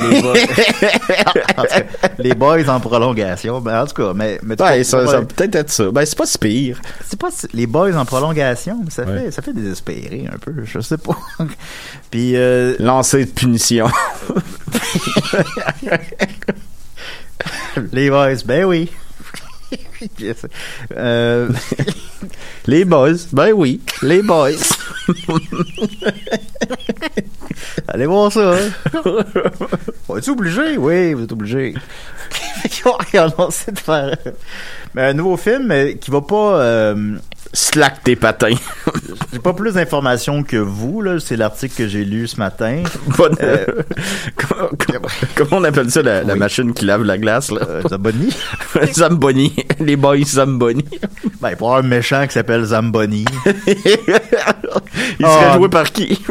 [0.00, 0.34] Les, les boys...
[1.56, 1.82] En tout cas,
[2.18, 3.60] les boys en prolongation.
[3.60, 5.90] Ben, en tout cas, mais, Ouais, ça, peut-être être ça.
[5.90, 6.80] Ben, c'est pas si pire.
[7.06, 9.24] c'est pas les boys en prolongation, mais ça Ouais.
[9.24, 10.52] fait ça fait désespérer un peu.
[10.64, 11.16] Je sais pas.
[12.10, 13.88] Puis euh, Lancer de punition.
[17.92, 18.90] les boys, ben oui.
[20.96, 21.48] Euh,
[22.66, 23.14] les boys.
[23.32, 23.80] Ben oui.
[24.02, 24.50] Les boys.
[27.88, 28.54] Allez voir ça.
[28.54, 28.70] Hein?
[30.08, 30.76] On est obligé?
[30.76, 31.74] Oui, vous êtes obligé.
[32.64, 34.16] Ils ont annoncé de faire
[34.94, 37.16] mais un nouveau film mais qui va pas euh,
[37.54, 38.54] Slack tes patins.
[39.32, 41.18] J'ai pas plus d'informations que vous, là.
[41.18, 42.82] C'est l'article que j'ai lu ce matin.
[43.16, 43.64] Bonne- Euh,
[44.36, 47.60] comment, comment- comment on appelle ça, la, machine qui lave la glace, là?
[47.68, 48.34] Euh, Zamboni?
[48.92, 49.54] Zamboni.
[49.80, 50.84] Les boys Zamboni.
[51.40, 53.24] Ben, il peut y avoir un méchant qui s'appelle Zamboni.
[53.66, 55.40] Il Ah.
[55.40, 56.22] serait joué par qui?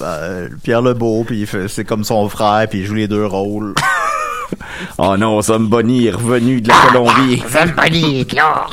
[0.00, 3.74] Ben, Pierre Lebeau, puis c'est comme son frère, puis il joue les deux rôles.
[4.98, 7.42] Oh non, Zamboni est revenu de la Colombie.
[7.50, 8.66] Zamboni est là!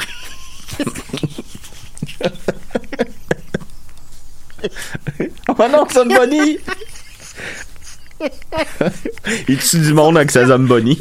[5.48, 6.58] Oh non, Zamboni!
[9.48, 10.98] Il tue du monde avec sa Zamboni.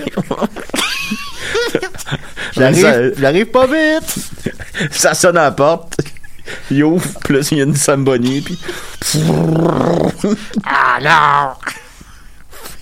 [2.56, 4.14] J'arrive, j'arrive pas vite!
[4.90, 5.96] Ça sonne à la porte.
[6.70, 8.58] Il ouvre, plus il y a une Zamboni, puis...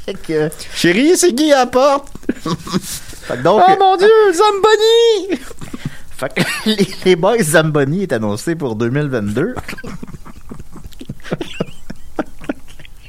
[0.04, 2.08] Fait que, Chérie, c'est qui à la porte?
[3.44, 5.40] donc, Oh mon dieu, Zamboni!
[6.28, 9.54] Fait que les, les Boys Zamboni est annoncé pour 2022.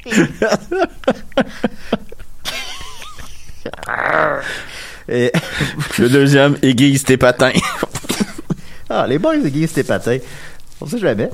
[5.10, 5.32] Et,
[6.00, 7.52] Le deuxième, aiguise tes patins.
[8.90, 10.20] ah, les Boys aiguisent tes patins.
[10.80, 11.30] On sait jamais.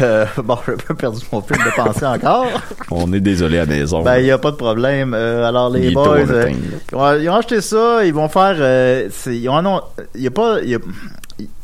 [0.00, 2.46] Euh, bon, j'ai un peu perdu mon fil de pensée encore.
[2.90, 4.02] On est désolé à maison.
[4.02, 5.14] Ben, il n'y a pas de problème.
[5.14, 6.50] Euh, alors, les boys, le euh,
[7.20, 8.54] ils ont- acheté ça, ils vont faire...
[8.58, 9.82] euh, ils ont annon-
[10.14, 10.58] y a pas...
[10.62, 10.78] il y a-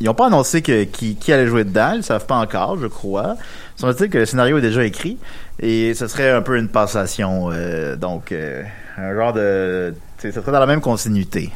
[0.01, 2.89] ils ont pas annoncé que, qui, qui allait jouer dedans, ils savent pas encore, je
[2.89, 3.37] crois.
[3.77, 5.17] Semble-t-il que le scénario est déjà écrit
[5.63, 8.65] et ce serait un peu une passation, euh, donc euh,
[8.99, 9.95] un genre de...
[10.21, 11.51] Ce serait dans la même continuité.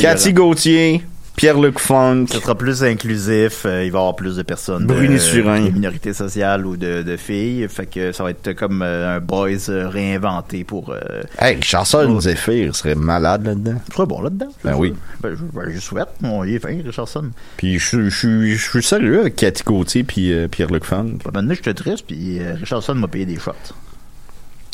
[0.00, 1.02] Cathy Gauthier,
[1.36, 2.26] Pierre-Luc Funk.
[2.30, 5.60] ce sera plus inclusif, euh, il va y avoir plus de personnes Bruni de, Surin.
[5.64, 9.20] de minorités sociales ou de, de filles, fait que ça va être comme euh, un
[9.20, 10.90] boys euh, réinventé pour...
[10.90, 13.80] Euh, Hey, Richardson Zephyr serait malade là-dedans.
[13.90, 14.48] très bon là-dedans.
[14.64, 14.94] Ben oui.
[15.22, 16.08] Ben, je, ben, je souhaite.
[16.20, 17.30] Bon, il est fin, Richardson.
[17.56, 21.20] Puis je, je, je, je suis sérieux avec Cathy Gauthier puis euh, Pierre-Luc Funk.
[21.24, 23.52] Ben, Maintenant, j'étais triste, puis euh, Richardson m'a payé des shots.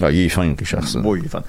[0.02, 1.00] Ah, il est fin, Richardson.
[1.04, 1.42] Oui, il est fun.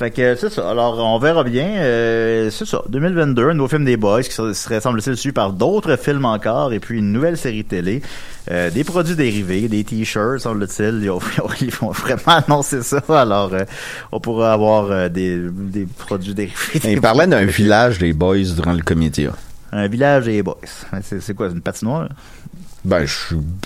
[0.00, 0.70] Fait que c'est ça.
[0.70, 1.74] Alors, on verra bien.
[1.76, 2.82] Euh, c'est ça.
[2.88, 6.80] 2022, un nouveau film des Boys qui serait, semble-t-il, suivi par d'autres films encore et
[6.80, 8.00] puis une nouvelle série télé.
[8.50, 11.02] Euh, des produits dérivés, des t-shirts, semble-t-il.
[11.02, 11.12] Ils,
[11.60, 13.02] ils vont vraiment annoncer ça.
[13.10, 13.64] Alors, euh,
[14.10, 16.80] on pourra avoir euh, des, des produits dérivés.
[16.82, 19.32] Il parlait d'un village des boys durant le comédia.
[19.72, 20.56] Un village des Boys.
[21.02, 22.08] C'est, c'est quoi, une patinoire?
[22.82, 23.04] Ben,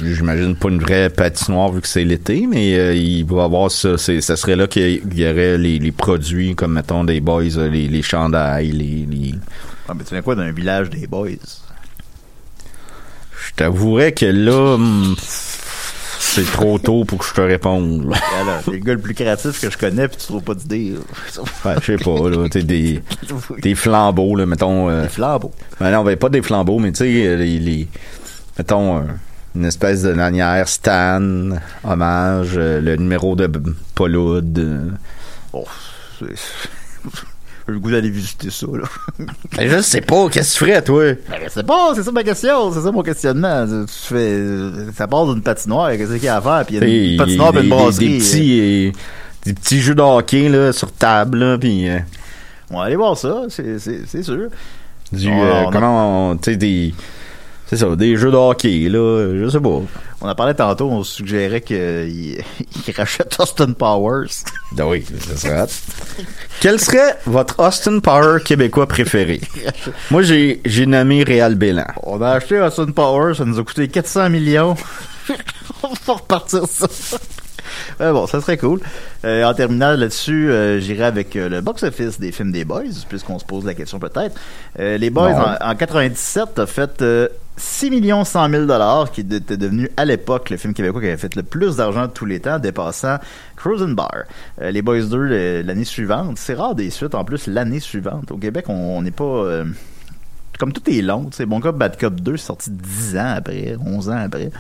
[0.03, 3.71] j'imagine pas une vraie patinoire vu que c'est l'été, mais euh, il va y avoir
[3.71, 3.97] ça.
[3.97, 7.87] Ça serait là qu'il y- aurait les, les produits comme, mettons, des boys, euh, les,
[7.87, 9.07] les chandails, les...
[9.09, 9.35] les-
[9.89, 11.29] Ah, mais tu viens quoi d'un village des Boys?
[13.47, 15.15] Je t'avouerais que là, hmm,
[16.19, 18.11] c'est trop tôt pour que je te réponde.
[18.11, 18.17] là.
[18.41, 20.95] Alors, c'est le gars le plus créatif que je connais, puis tu trouves pas d'idée.
[21.65, 23.01] Ouais, je sais pas, là, t'sais, des,
[23.63, 24.89] des flambeaux, là, mettons...
[24.91, 25.53] euh, Des flambeaux.
[25.79, 27.89] Ben non, ben pas des flambeaux, mais tu sais, les, les-
[28.59, 29.03] mettons, euh,
[29.55, 31.51] une espèce de lanière Stan,
[31.85, 33.51] hommage, euh, le numéro de
[33.95, 34.59] Pauloud.
[34.59, 34.91] euh.
[35.53, 35.65] Oh,
[36.19, 36.35] c'est...
[37.67, 38.85] J'ai le goût d'aller visiter ça, là.
[39.57, 41.15] Ben, je sais pas, qu'est-ce que tu ferais, toi?
[41.31, 43.65] Ben, c'est pas, c'est ça ma question, c'est ça mon questionnement.
[43.67, 44.43] Tu fais,
[44.95, 47.17] ça part d'une patinoire, qu'est-ce qu'il y a à faire, puis il y a une
[47.17, 48.09] patinoire puis des, une brasserie.
[48.09, 48.93] des petits, euh,
[49.47, 52.01] des petits jeux de hockey, là, sur table, là, pis euh,
[52.71, 53.79] On va aller voir ça, c'est,
[54.23, 54.49] sûr.
[55.11, 56.93] du, On- euh, on a- comment, tu sais, des,
[57.75, 59.81] c'est ça, des jeux de hockey, là, je sais pas.
[60.21, 61.77] On en parlait tantôt, on suggérait qu'il
[62.87, 64.45] il rachète Austin Powers.
[64.73, 65.67] Ben oui, ça serait.
[66.61, 69.41] Quel serait votre Austin Power québécois préféré?
[70.11, 71.87] Moi, j'ai, j'ai nommé Réal Bélan.
[72.03, 74.77] On a acheté Austin Powers, ça nous a coûté 400 millions.
[75.83, 76.87] On va repartir ça.
[78.01, 78.81] Bon, ça serait cool.
[79.25, 83.39] Euh, en terminant là-dessus, euh, j'irai avec euh, le box-office des films des Boys, puisqu'on
[83.39, 84.37] se pose la question peut-être.
[84.79, 89.57] Les Boys, en, en 97, a fait euh, 6 millions 100 000 dollars, qui était
[89.57, 92.41] devenu à l'époque le film québécois qui avait fait le plus d'argent de tous les
[92.41, 93.19] temps, dépassant
[93.57, 94.25] Cruising Bar.
[94.61, 96.37] Euh, les Boys 2 le- l'année suivante.
[96.39, 98.31] C'est rare des suites, en plus, l'année suivante.
[98.33, 99.25] Au Québec, on n'est pas...
[99.25, 99.65] euh,
[100.59, 103.77] comme tout est long, sais, Bon Cop, Bad Cop 2 est sorti 10 ans après,
[103.85, 104.51] 11 ans après.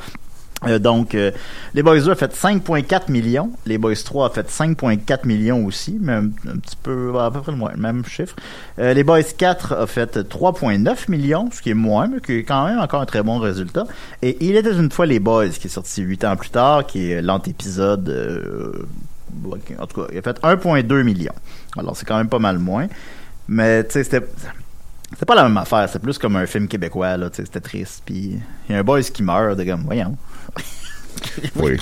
[0.66, 1.31] Euh, donc, euh,
[1.74, 3.50] les Boys 2 a fait 5,4 millions.
[3.66, 7.53] Les Boys 3 a fait 5,4 millions aussi, même un petit peu, à peu près
[7.53, 8.37] le même chiffre.
[8.79, 12.44] Euh, les Boys 4 a fait 3,9 millions, ce qui est moins, mais qui est
[12.44, 13.85] quand même encore un très bon résultat.
[14.22, 17.11] Et Il était une fois les Boys, qui est sorti 8 ans plus tard, qui
[17.11, 18.09] est l'antépisode...
[18.09, 18.87] Euh,
[19.79, 21.35] en tout cas, il a fait 1,2 millions.
[21.77, 22.87] Alors, c'est quand même pas mal moins.
[23.48, 24.24] Mais, tu sais, c'était...
[25.18, 28.03] C'est pas la même affaire, c'est plus comme un film québécois, là, c'était triste.
[28.05, 30.16] Puis il y a un boys qui meurt, de comme, voyons.
[31.57, 31.76] Oui.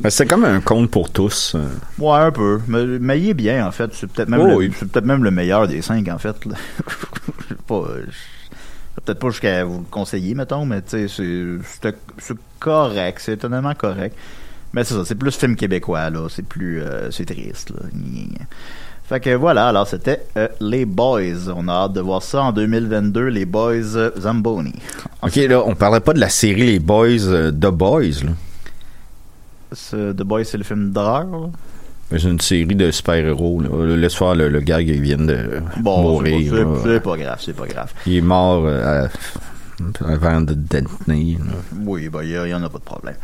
[0.00, 1.54] Mais c'est comme un conte pour tous.
[1.54, 1.68] euh.
[1.98, 2.60] Ouais, un peu.
[2.68, 3.90] Mais, mais il est bien, en fait.
[3.94, 4.68] C'est peut-être même, Oh, oui.
[4.68, 6.36] peut-être même le meilleur des cinq, en fait.
[7.70, 8.04] euh,
[9.04, 11.58] Peut-être pas jusqu'à vous le conseiller, mettons, mais tu sais,
[12.18, 14.16] c'est correct, c'est étonnamment correct.
[14.72, 16.28] Mais c'est ça, c'est plus film québécois, là.
[16.28, 16.80] C'est plus...
[16.82, 17.86] euh, c'est triste, là.
[19.06, 21.48] Fait que voilà, alors c'était euh, Les Boys.
[21.54, 24.72] On a hâte de voir ça en 2022, Les Boys euh, Zamboni.
[25.22, 28.32] Ok, là, on parlait pas de la série Les Boys, euh, The Boys, là.
[29.92, 31.26] The Boys, c'est le film d'horreur,
[32.10, 33.60] C'est une série de super-héros.
[33.96, 36.52] Laisse faire le, le gars qui vient de Bon, mourir.
[36.84, 37.92] c'est pas- grave, c'est pas grave.
[38.06, 39.06] Il est mort euh,
[40.04, 40.78] à- avant de là.
[41.84, 43.14] Oui, ben, il y, en a pas de problème.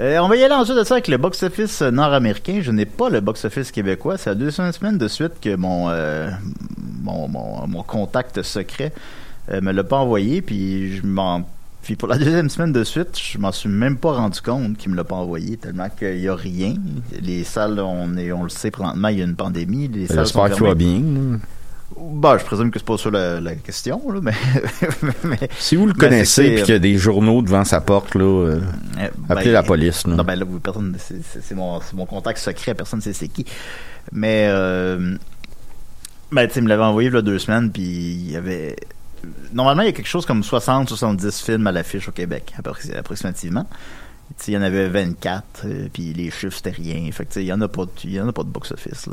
[0.00, 2.60] Euh, on va y aller ensuite de ça avec le box-office nord-américain.
[2.62, 4.18] Je n'ai pas le box-office québécois.
[4.18, 6.30] C'est la deuxième semaine de suite que mon, euh,
[7.02, 8.92] mon, mon, mon contact secret
[9.50, 10.42] euh, me l'a pas envoyé.
[10.42, 11.42] Puis je m'en.
[11.82, 14.90] Puis pour la deuxième semaine de suite, je m'en suis même pas rendu compte qu'il
[14.90, 16.74] me l'a pas envoyé, tellement qu'il y a rien.
[17.22, 19.88] Les salles, on, est, on le sait présentement, il y a une pandémie.
[19.88, 20.74] Les salles sont J'espère vas fermées.
[20.74, 21.40] bien.
[21.96, 22.02] Là.
[22.02, 24.32] Bah, je présume que c'est pas ça la, la question, là, mais,
[25.24, 28.22] mais- Si vous le connaissez et qu'il y a des journaux devant sa porte, là,
[28.24, 28.60] euh,
[28.98, 30.06] Euh, appelez ben, la police.
[30.06, 30.14] là.
[30.14, 33.12] Non, ben là, personne, c'est- c'est c'est mon, c'est mon contact secret, personne ne sait
[33.12, 33.44] c'est qui.
[34.12, 35.16] Mais, euh,
[36.32, 38.76] ben, tu me l'avait envoyé il y a deux semaines, puis il y avait.
[39.52, 43.66] Normalement, il y a quelque chose comme 60-70 films à l'affiche au Québec, appro- approximativement.
[44.48, 47.10] Il y en avait 24, euh, puis les chiffres, c'était rien.
[47.12, 49.08] Fait que, il y en a pas de, y en a pas de box-office.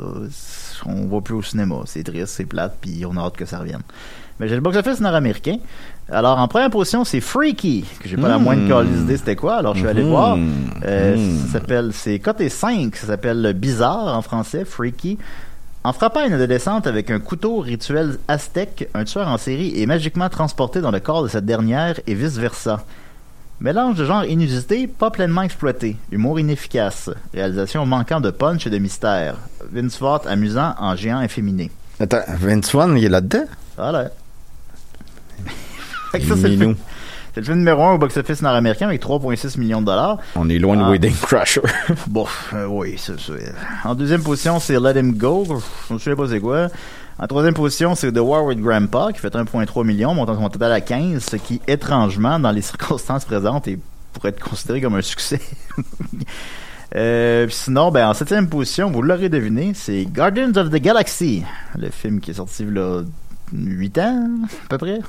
[0.86, 1.76] On va plus au cinéma.
[1.86, 3.82] C'est triste, c'est plate, puis on a hâte que ça revienne.
[4.40, 5.56] Mais j'ai le box-office nord-américain.
[6.10, 9.56] Alors, en première position, c'est Freaky, que j'ai pas la moindre calice idée c'était quoi.
[9.56, 10.08] Alors, je suis allé Mhm.
[10.08, 10.38] voir.
[10.84, 11.38] Euh, Mm.
[11.46, 15.18] Ça s'appelle, c'est côté 5, ça s'appelle Bizarre en français, Freaky.
[15.84, 20.28] En frappant une adolescente avec un couteau rituel aztèque, un tueur en série est magiquement
[20.28, 22.84] transporté dans le corps de cette dernière et vice-versa.
[23.60, 25.96] Mélange de genre inusité, pas pleinement exploité.
[26.12, 27.10] Humour inefficace.
[27.34, 29.34] Réalisation manquant de punch et de mystère.
[29.72, 31.70] Vince Vaught amusant en géant efféminé.
[31.98, 33.46] Attends, Vince Vaughn, il est là-dedans?
[33.76, 34.10] Voilà.
[36.12, 36.76] Fait que ça, c'est le,
[37.38, 40.18] c'est le film numéro 1 au box-office nord-américain avec 3,6 millions de dollars.
[40.34, 40.90] On est loin de Ah.
[40.90, 41.60] Wedding Crasher.
[42.08, 43.32] Bon, euh, oui, c'est ça.
[43.84, 45.44] En deuxième position, c'est Let Him Go.
[45.88, 46.66] Je me souviens pas c'est quoi.
[47.16, 50.72] En troisième position, c'est The War with Grandpa, qui fait 1,3 million, montant son total
[50.72, 53.78] à 15, ce qui, étrangement, dans les circonstances présentes, est,
[54.14, 55.40] pourrait être considéré comme un succès.
[56.96, 61.44] Euh, sinon, ben, en septième position, vous l'aurez deviné, c'est Guardians of the Galaxy,
[61.76, 63.02] le film qui est sorti il y a
[63.52, 64.28] 8 ans,
[64.64, 65.00] à peu près.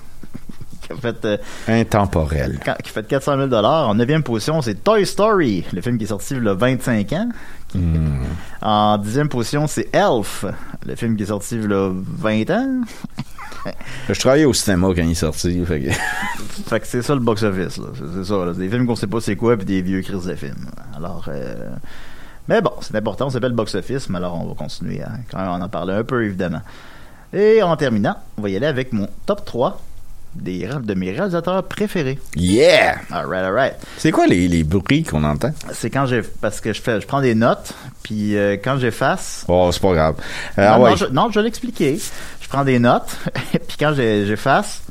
[0.89, 1.25] Qui a fait...
[1.25, 2.59] euh, Intemporel.
[2.83, 6.35] Qui fait 400 000 En neuvième position, c'est Toy Story, le film qui est sorti
[6.35, 7.29] il y a 25 ans.
[7.75, 8.23] Hmm.
[8.61, 10.45] En dixième position, c'est Elf,
[10.85, 12.81] le film qui est sorti il y a 20 ans.
[14.09, 15.63] Je travaillais au cinéma quand il est sorti.
[15.65, 15.89] Fait que...
[16.69, 17.87] Fait que c'est ça le box-office, là.
[17.95, 18.53] C'est- ça, là.
[18.53, 20.69] Des films qu'on sait pas c'est quoi, puis des vieux crises de films.
[20.95, 21.69] Alors, euh...
[22.47, 25.49] Mais bon, c'est important, on s'appelle box-office, mais alors on va continuer à quand même
[25.49, 26.61] en en parler un peu, évidemment.
[27.31, 29.79] Et en terminant, on va y aller avec mon top 3
[30.35, 32.19] des, de mes réalisateurs préférés.
[32.35, 32.97] Yeah!
[33.11, 33.73] Alright, alright.
[33.97, 35.51] C'est quoi les, les bruits qu'on entend?
[35.73, 39.45] C'est quand j'ai parce que je fais je prends des notes puis euh, quand j'efface
[39.47, 40.15] Oh, c'est pas grave.
[40.57, 40.89] Euh, non, ah ouais.
[40.91, 41.99] non, je, non, je vais l'expliquer.
[42.41, 43.15] Je prends des notes
[43.67, 44.81] puis quand j'efface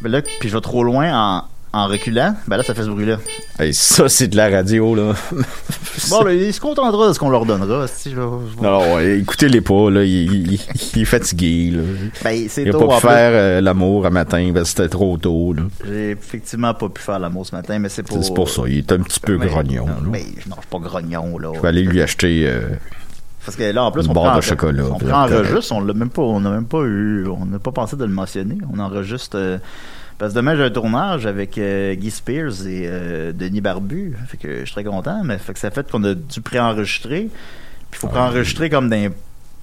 [0.00, 1.44] ben là puis je vais trop loin en,
[1.76, 3.18] en reculant, ben là ça fait ce bruit là.
[3.58, 5.12] Hey, ça, c'est de la radio, là.
[6.10, 9.62] Bon, là, il se contentera de ce qu'on leur donnera, si je non, ouais, écoutez-les
[9.62, 10.04] pas, là.
[10.04, 10.60] Il, il-
[10.94, 11.82] il est fatigué, là.
[12.22, 15.16] Ben, c'est Il a tôt pas pu faire euh, l'amour à matin que c'était trop
[15.16, 15.62] tôt, là.
[15.86, 18.62] J'ai effectivement pas pu faire l'amour ce matin, mais c'est pour C'est pour ça.
[18.68, 20.00] Il est un petit peu Mais- grognon, non, là.
[20.10, 21.52] mais je- non, je suis pas grognon là.
[21.54, 22.44] Je vais aller lui acheter...
[22.46, 22.68] euh,
[23.46, 26.10] Parce que là, en plus, on prend, de chocolat, On prend enregistre, on l'a même
[26.10, 28.58] pas, on n'a même pas eu, on n'a pas pensé de le mentionner.
[28.72, 29.58] On enregistre, euh,
[30.18, 34.16] parce que demain j'ai un tournage avec euh, Guy Spears et euh, Denis Barbu.
[34.28, 37.28] Fait que je suis très content, mais fait que ça fait qu'on a dû préenregistrer.
[37.90, 39.12] Puis il faut préenregistrer comme dans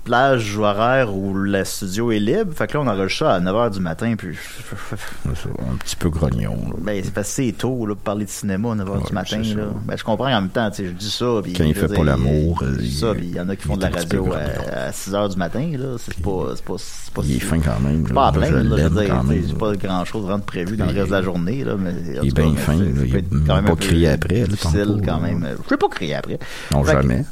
[0.03, 2.53] plage horaire où le studio est libre.
[2.53, 4.35] Fait que là, on enregistre ça à 9h du matin, puis...
[5.25, 6.75] un petit peu grognon, là.
[6.79, 9.13] Ben, c'est parce que c'est tôt, là, pour parler de cinéma à 9h Ouais, du
[9.13, 9.65] matin, là.
[9.85, 11.53] Ben, je comprends en même temps, tu sais, je dis ça, puis...
[11.53, 13.63] Quand il fait pas l'amour, je dis il- ça, puis il y en a qui
[13.67, 15.95] font de la radio à, 6h du matin, là.
[15.97, 17.21] C'est pas, c'est pas, c'est pas...
[17.25, 18.07] Il est fin quand même.
[18.07, 18.13] Là.
[18.13, 20.85] pas à plein, là, je veux dire, c'est pas grand chose vraiment de prévu dans
[20.85, 21.93] le reste de la journée, là, mais.
[22.21, 25.47] il est bien fin, il peut quand même pas crié après, là, difficile, quand même.
[25.65, 26.39] Je vais pas crier après.
[26.71, 27.25] Non, jamais.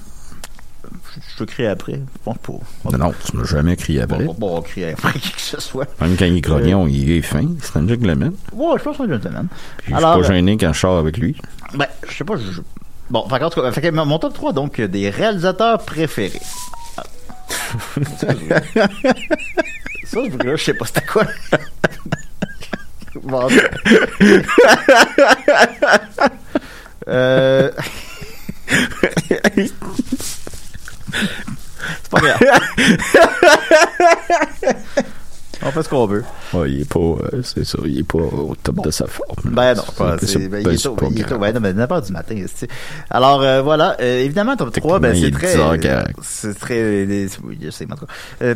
[1.15, 1.99] Je peux crier après.
[2.23, 2.53] Pense pas.
[2.91, 4.23] Non, non, tu m'as jamais crié après.
[4.23, 5.87] Bon, bon, on crie après qui que ce soit.
[5.99, 7.45] Même quand il est grognon, il est fin.
[7.61, 8.33] C'est un gentleman.
[8.53, 9.47] Ouais, je pense que c'est un gentleman.
[9.77, 11.35] Puis je suis pas gêné quand je sors avec lui.
[11.73, 12.61] Ben, je sais pas, je...
[13.09, 16.39] Bon, qu'en tout cas, fait mon top 3, donc, euh, des réalisateurs préférés.
[16.97, 17.03] Ah.
[20.05, 21.25] Ça, je sais pas c'était quoi.
[23.23, 23.47] Bon,
[27.07, 27.71] euh...
[31.11, 32.39] C'est pas grave.
[35.63, 36.23] On fait ce qu'on veut.
[36.53, 39.51] Ouais, il est pas, euh, c'est ça, il est pas au top de sa forme.
[39.53, 41.27] Ben non, C'est- pas, c'est- c'est, ben, ben, il est tôt, pas il est tôt,
[41.29, 41.41] grave.
[41.41, 42.67] ouais, non, mais n'importe du matin, c'est-
[43.11, 46.15] Alors, euh, voilà, euh, évidemment, top 3, ben, c'est très, 10h40.
[46.23, 47.27] c'est très,
[47.61, 47.95] je sais, mais.
[48.41, 48.55] Euh,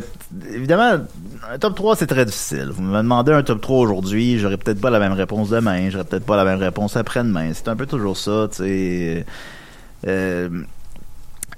[0.52, 1.04] évidemment,
[1.48, 2.70] un top 3, c'est très difficile.
[2.72, 6.04] Vous me demandez un top 3 aujourd'hui, j'aurais peut-être pas la même réponse demain, j'aurais
[6.04, 7.52] peut-être pas la même réponse après-demain.
[7.54, 9.24] C'est un peu toujours ça, tu sais.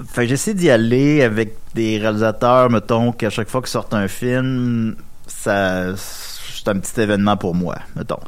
[0.06, 4.96] Fait j'essaie d'y aller avec des réalisateurs, mettons, qu'à chaque fois qu'ils sortent un film,
[5.26, 8.20] ça, c'est un petit événement pour moi, mettons.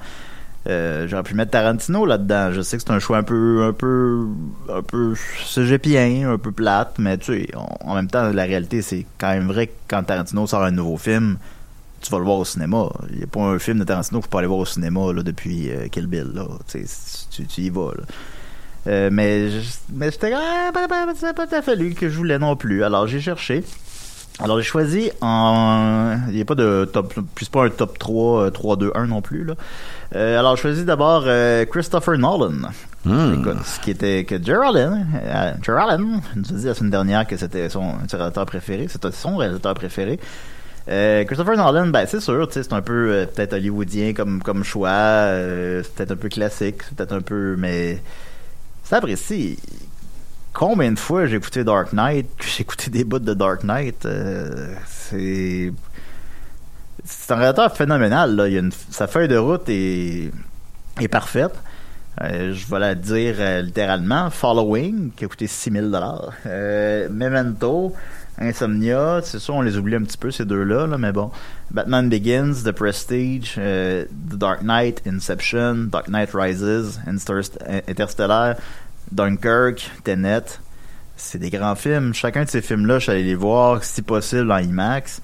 [0.68, 2.52] Euh, j'aurais pu mettre Tarantino là-dedans.
[2.52, 4.26] Je sais que c'est un choix un peu, un peu,
[4.68, 9.30] un peu un peu plate, mais tu sais, en même temps, la réalité, c'est quand
[9.30, 11.38] même vrai que quand Tarantino sort un nouveau film,
[12.02, 12.88] tu vas le voir au cinéma.
[13.10, 15.12] Il n'y a pas un film de Tarantino que je peux aller voir au cinéma
[15.12, 16.30] là, depuis euh, Kill Bill.
[16.34, 16.46] Là.
[16.68, 17.92] Tu, tu y vas.
[17.96, 18.04] Là.
[18.86, 22.08] Euh, mais je- mais j'étais ah, ben, ben, c'est pas tout à fait lui que
[22.08, 22.82] je voulais non plus.
[22.84, 23.62] Alors j'ai cherché.
[24.42, 28.44] Alors j'ai choisi en il n'y a pas de top plus pas un top 3
[28.46, 29.54] euh, 3 2 1 non plus là.
[30.16, 32.70] Euh, alors j'ai choisi d'abord euh, Christopher Nolan.
[33.04, 33.34] Hmm.
[33.40, 35.06] Écoute, ce qui était que Geraldine,
[35.62, 39.74] Geraldine nous a dit la semaine dernière que c'était son réalisateur préféré, c'était son réalisateur
[39.74, 40.18] préféré.
[40.88, 44.88] Euh, Christopher Nolan, ben c'est sûr, c'est un peu euh, peut-être hollywoodien comme comme choix,
[44.88, 48.02] euh, c'est peut-être un peu classique, c'est peut-être un peu, mais
[48.96, 49.58] apprécie.
[50.52, 54.74] Combien de fois j'ai écouté Dark Knight, j'ai écouté des bouts de Dark Knight, euh,
[54.90, 55.72] c'est
[57.30, 58.44] un réalisateur phénoménal.
[58.48, 60.30] Il y a sa feuille de route est
[61.00, 61.54] est parfaite.
[62.20, 64.30] Euh, je vais la dire euh, littéralement.
[64.30, 66.32] Following, qui a coûté 6000 dollars.
[66.46, 67.94] Euh, Memento,
[68.40, 71.30] Insomnia, c'est sûr, on les oublie un petit peu, ces deux-là, là, mais bon.
[71.70, 78.56] Batman Begins, The Prestige, euh, The Dark Knight, Inception, Dark Knight Rises, Interst- Interstellar,
[79.12, 80.44] Dunkirk, Tenet.
[81.16, 82.14] C'est des grands films.
[82.14, 85.20] Chacun de ces films-là, je suis allé les voir, si possible, en IMAX.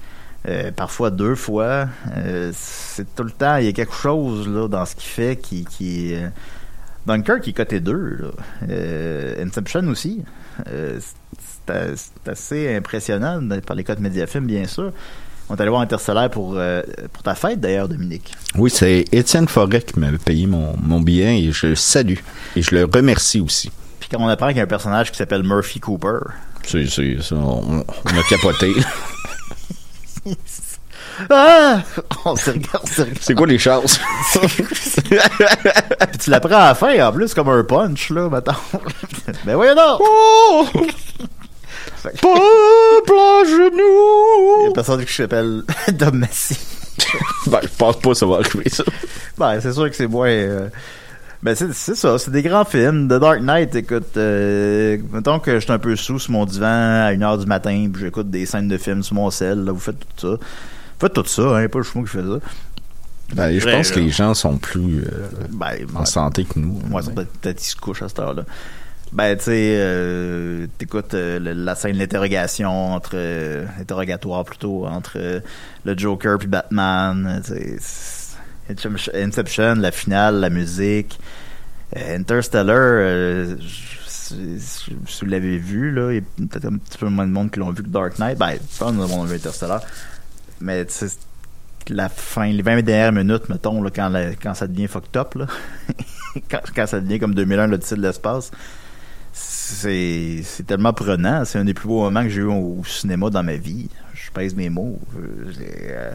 [0.47, 1.87] Euh, parfois deux fois.
[2.15, 5.35] Euh, c'est tout le temps, il y a quelque chose là dans ce qu'il fait
[5.35, 6.15] qui, qui
[7.05, 8.27] Dunkirk est coté 2 là.
[8.69, 10.23] Euh, Inception aussi.
[10.67, 10.99] Euh,
[11.67, 14.91] c'est, assez impressionnant par les codes Mediafilm bien sûr.
[15.49, 16.81] On est allé voir Interstellaire pour euh,
[17.13, 18.33] pour ta fête d'ailleurs Dominique.
[18.55, 22.17] Oui, c'est Étienne Forêt qui m'avait payé mon, mon billet et je le salue.
[22.55, 23.71] Et je le remercie aussi.
[23.99, 26.19] Puis quand on apprend qu'il y a un personnage qui s'appelle Murphy Cooper.
[26.65, 28.73] C'est, ça, on, on a capoté.
[31.29, 31.81] Ah!
[32.25, 32.91] On on s'est regardé.
[33.19, 33.99] c'est quoi les chances?
[34.39, 38.55] Puis tu l'apprends à la fin en plus comme un punch là, maintenant.
[39.45, 40.01] ben voyons donc!
[40.01, 40.67] oh!
[42.03, 43.55] Peuple à Il y a
[44.65, 44.73] genoux!
[44.73, 46.57] personne qui s'appelle Dom Massy.
[47.47, 48.83] Ben, je pense pas que ça va arriver, ça.
[49.37, 50.27] Ben, c'est sûr que c'est moins.
[50.27, 50.67] euh,
[51.41, 53.07] Ben, c'est, c'est ça, c'est des grands films.
[53.07, 56.65] The Dark Knight, écoute, euh, mettons que je suis un peu sous sur mon divan
[57.05, 59.79] à 1h du matin, puis j'écoute des scènes de films sur mon sel, là, vous
[59.79, 60.37] faites tout ça.
[60.99, 62.39] Faites tout ça, hein, pas juste moi qui fais ça.
[63.35, 66.05] Ben, je Vrai, pense que les gens sont plus euh, Ben, en ouais.
[66.05, 66.81] santé que nous.
[66.89, 68.43] Moi, ça peut-être peut-être qu'ils se couchent à cette heure-là.
[69.13, 75.39] Ben, tu sais, euh, t'écoutes euh, la scène d'interrogation entre euh, interrogatoire plutôt entre euh,
[75.85, 77.41] le Joker puis Batman.
[78.69, 81.17] Inception, la finale, la musique,
[81.95, 83.55] Interstellar.
[84.03, 87.49] si vous l'avez vu là, il y a peut-être un petit peu moins de monde
[87.49, 88.37] qui l'ont vu que Dark Knight.
[88.37, 89.81] Ben, pense que nous avons vu Interstellar,
[90.59, 91.07] mais tu sais,
[91.87, 95.35] la fin, les 20 dernières minutes, mettons, là, quand, la- quand ça devient fucked up,
[95.35, 95.47] là,
[96.51, 98.51] quand, quand ça devient comme 2001, l'Odyssée de l'espace,
[99.75, 101.43] c'est c'est tellement prenant.
[101.45, 103.89] C'est un des plus beaux moments que j'ai eu au, cinéma dans ma vie.
[104.13, 104.99] Je pèse mes mots.
[105.17, 106.11] Euh,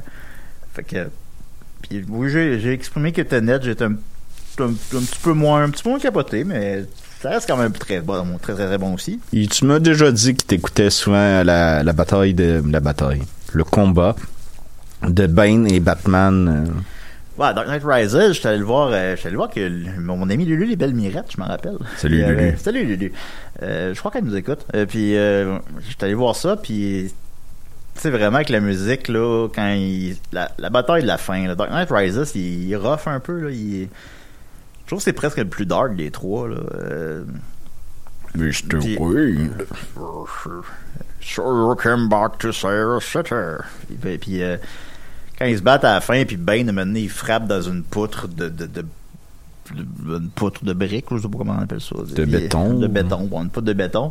[0.74, 1.08] fait que,
[1.82, 3.94] puis oui, j'ai j'ai exprimé que Tenet, j'étais un,
[4.60, 6.84] un, petit peu moins, un petit peu moins capoté, mais
[7.20, 9.20] ça reste quand même très bon, très très, très bon aussi.
[9.32, 14.16] Tu m'as déjà dit que t'écoutais souvent la, la bataille de la bataille, le combat
[15.06, 16.66] de Bane et Batman.
[16.68, 16.80] euh,
[17.38, 20.44] Ouais, Dark Knight Rises, j'étais allé le voir, euh, j'étais allé voir que mon ami
[20.44, 21.78] Lulu les belles mirettes, je m'en rappelle.
[21.96, 22.58] Salut, Puis, euh, Lulu.
[22.58, 23.12] salut Lulu.
[23.62, 24.66] Euh, je crois qu'elle nous écoute.
[24.74, 27.10] Euh, puis euh, j'étais allé voir ça, puis
[27.94, 31.46] tu sais vraiment que la musique là, quand il, la, la bataille de la fin,
[31.46, 33.88] là, Dark Knight Rises, il, il rough un peu là, il,
[34.82, 36.56] je trouve que c'est presque le plus dark des trois là.
[36.74, 37.24] Euh,
[38.34, 38.78] Mr.
[38.78, 39.54] Puis- Wayne.
[41.20, 43.34] Sure you came back to Sarah City.
[44.00, 44.56] Puis, puis, euh,
[45.38, 47.82] quand ils se battent à la fin, puis Bane, à un il frappe dans une
[47.82, 48.84] poutre de, de, de
[49.74, 51.96] une poutre de brique, je sais pas comment on appelle ça.
[52.14, 52.78] De béton.
[52.78, 54.10] De béton, bon, une poutre de béton.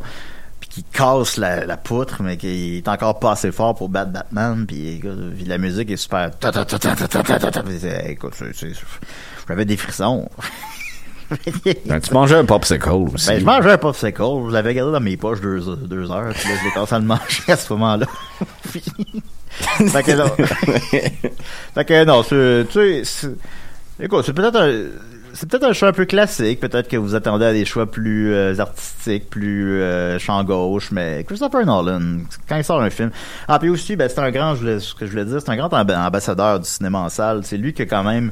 [0.60, 4.66] Puis qui casse la, poutre, mais qui est encore pas assez fort pour battre Batman.
[4.68, 5.02] Puis,
[5.46, 6.32] la musique est super.
[8.06, 8.34] Écoute,
[9.48, 10.30] j'avais des frissons.
[11.86, 13.28] Ben, tu mangeais un popsicle ben, aussi.
[13.28, 14.22] Ben, je mangeais un popsicle.
[14.50, 16.34] Je l'avais gardé dans mes poches deux, deux heures.
[16.34, 18.06] Puis là, je l'ai commencé à le manger à ce moment-là.
[19.88, 20.30] Fait que non.
[21.74, 23.36] fait que non, c'est, tu sais, c'est-
[24.06, 24.72] écoute, c'est peut-être un,
[25.34, 28.34] c'est peut-être un choix un peu classique, peut-être que vous attendez à des choix plus
[28.34, 33.12] euh, artistiques, plus euh, champ gauche, mais Christopher Nolan, quand il sort un film,
[33.47, 35.52] ah puis aussi, ben c'est un grand, je voulais- ce que je voulais dire, c'est
[35.52, 38.32] un grand amb- ambassadeur du cinéma en salle, c'est lui qui a quand même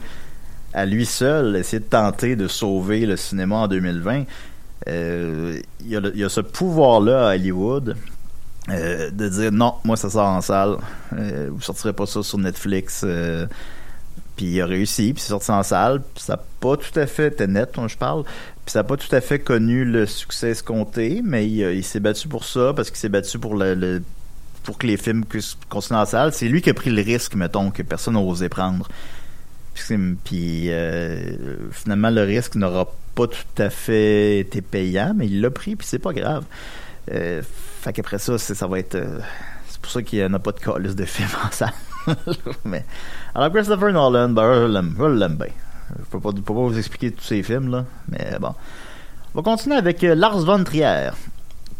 [0.73, 4.23] à lui seul essayé de tenter de sauver le cinéma en 2020.
[4.87, 7.95] Euh, il, y a le- il y a ce pouvoir-là à Hollywood
[8.71, 10.77] euh, de dire non, moi ça sort en salle,
[11.13, 13.01] euh, vous sortirez pas ça sur Netflix.
[13.03, 13.45] euh,
[14.35, 17.05] puis il a réussi, puis c'est sorti en salle, puis ça n'a pas tout à
[17.07, 20.51] fait, t'es net, je parle, puis ça n'a pas tout à fait connu le succès
[20.51, 24.01] escompté, mais il, a- il s'est battu pour ça, parce qu'il s'est battu pour le,
[24.63, 25.25] pour que les films
[25.67, 26.31] continuer en salle.
[26.31, 28.87] C'est lui qui a pris le risque, mettons, que personne n'a osé prendre.
[30.23, 35.49] Puis, euh, finalement, le risque n'aura pas tout à fait été payant, mais il l'a
[35.51, 36.45] pris, puis c'est pas grave.
[37.11, 37.41] Euh,
[37.81, 38.95] fait qu'après ça, ça va être.
[38.95, 39.19] euh,
[39.67, 41.73] c'est pour ça qu'il n'y en a pas de calice de films en salle.
[42.65, 42.85] mais,
[43.35, 45.47] alors, Christopher Nolan, ben, je l'aime, bien.
[45.97, 48.53] Je peux pas, peux pas vous expliquer tous ces films, là, mais bon.
[49.33, 51.09] On va continuer avec euh, Lars von Trier,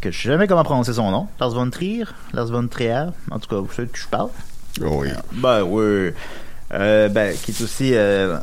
[0.00, 1.28] que je sais jamais comment prononcer son nom.
[1.38, 4.30] Lars von Trier, Lars von Trier, en tout cas, vous savez de qui je parle?
[4.80, 5.08] Oui.
[5.32, 6.12] Ben oui.
[6.72, 7.94] Euh, ben, qui est aussi.
[7.94, 8.38] Euh...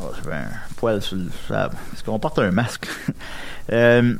[0.00, 1.26] Oh, j'avais un poil sur le.
[1.50, 2.88] ah, Parce qu'on porte un masque.
[3.72, 4.14] euh,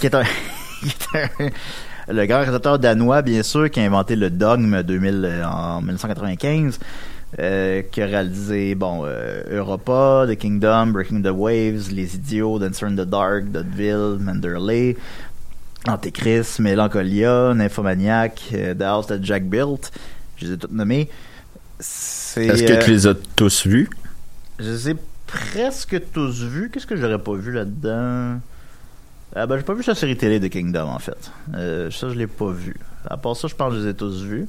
[0.00, 0.22] qui est un.
[0.80, 5.24] qui est un- le grand réalisateur danois, bien sûr, qui a inventé le dogme 2000,
[5.24, 6.78] euh, en 1995.
[7.38, 12.86] euh, qui a réalisé bon euh, Europa, The Kingdom, Breaking the Waves, Les Idiots, Dancer
[12.86, 14.96] in the Dark, Dudville, Manderley,
[15.86, 19.92] Antéchrist, Mélancolia, Nymphomaniac, euh, The House that Jack Built.
[20.38, 21.08] Je les ai toutes nommées.
[21.78, 23.88] Est-ce que tu les as tous vus?
[24.58, 24.96] je les ai
[25.28, 26.68] presque tous vus.
[26.72, 28.40] Qu'est-ce que j'aurais pas vu là-dedans?
[29.34, 31.30] Ah ben, j'ai pas vu sa série télé de Kingdom, en fait.
[31.54, 32.74] Euh, ça, je l'ai pas vu.
[33.08, 34.46] À part ça, je pense que je les ai tous vus.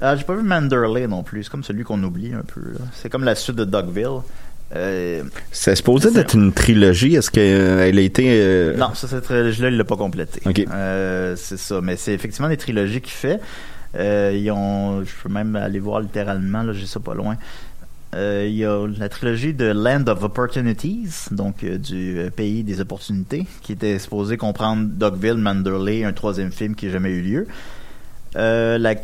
[0.00, 1.44] Ah, j'ai pas vu Manderley non plus.
[1.44, 2.60] C'est comme celui qu'on oublie un peu.
[2.92, 4.20] C'est comme la suite de Dogville.
[4.76, 7.14] Euh, C'est supposé d'être une trilogie.
[7.14, 8.24] Est-ce qu'elle a été...
[8.28, 10.40] euh, non, ça, cette trilogie-là, il l'a pas complété.
[10.44, 10.64] Ok.
[10.70, 11.80] Euh, c'est ça.
[11.80, 13.40] Mais c'est effectivement des trilogies qu'il fait.
[13.96, 17.36] Euh, ils ont, je peux même aller voir littéralement, là, j'ai ça pas loin.
[18.14, 22.62] Euh, il y a la trilogie de Land of Opportunities, donc euh, du euh, pays
[22.62, 27.22] des opportunités, qui était supposé comprendre Dogville, Manderley, un troisième film qui n'a jamais eu
[27.22, 27.46] lieu.
[28.36, 28.94] Euh, la,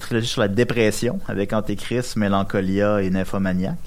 [0.00, 3.78] trilogie sur la dépression, avec Antéchrist, Mélancolia et Nymphomaniac.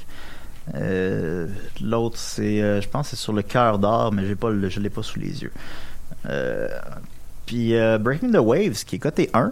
[1.82, 4.90] L'autre, c'est, je pense, c'est sur le cœur d'or, mais j'ai pas, le- je l'ai
[4.90, 5.52] pas sous les yeux.
[7.46, 9.52] Puis Breaking the Waves, qui est coté 1,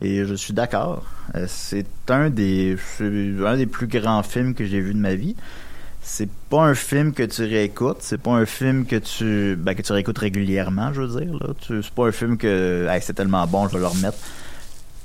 [0.00, 1.04] et je suis d'accord.
[1.34, 5.36] Euh, c'est un des, un des plus grands films que j'ai vu de ma vie.
[6.00, 9.82] C'est pas un film que tu réécoutes, c'est pas un film que tu, ben, que
[9.82, 11.54] tu réécoutes régulièrement, je veux dire.
[11.66, 14.16] C'est pas un film que, c'est tellement bon, je vais le remettre.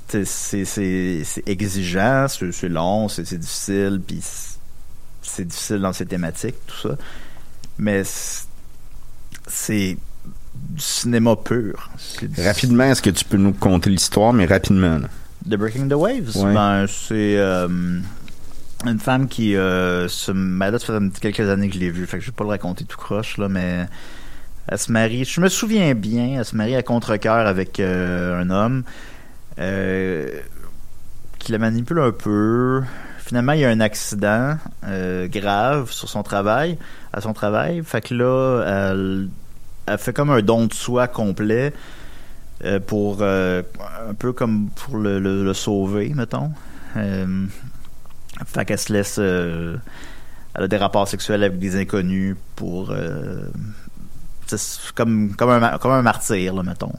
[0.08, 4.20] C'est- exigeant, c'est long, c'est difficile, puis
[5.22, 6.96] c'est- difficile dans ses thématiques, tout ça.
[7.78, 8.02] Mais
[9.46, 9.96] c'est
[10.70, 11.90] du cinéma pur.
[12.20, 14.98] Du- Rapidement, est-ce que tu peux nous conter l'histoire, mais rapidement?
[14.98, 15.08] là?
[15.48, 16.54] The Breaking the Waves, Ouais.
[16.54, 17.68] ben, c'est euh,
[18.86, 22.06] une femme qui euh, se ben là, ça fait quelques années que je l'ai vue,
[22.06, 23.86] fait que je vais pas le raconter tout croche là, mais
[24.68, 25.24] elle se marie.
[25.24, 28.84] Je me souviens bien, elle se marie à contre-cœur avec euh, un homme
[31.38, 32.82] qui la manipule un peu.
[33.18, 34.56] Finalement, il y a un accident
[35.26, 36.78] grave sur son travail,
[37.12, 37.82] à son travail.
[37.84, 38.62] Fait que là,
[38.92, 39.28] elle,
[39.86, 41.72] elle fait comme un don de soi complet
[42.64, 43.62] euh, pour euh,
[44.08, 46.50] un peu comme pour le, le- sauver, mettons.
[46.96, 47.46] Euh,
[48.46, 49.16] fait qu'elle se laisse.
[49.18, 49.76] euh,
[50.54, 52.92] elle a des rapports sexuels avec des inconnus pour.
[54.94, 56.92] comme, comme, un, comme un martyr, là, mettons.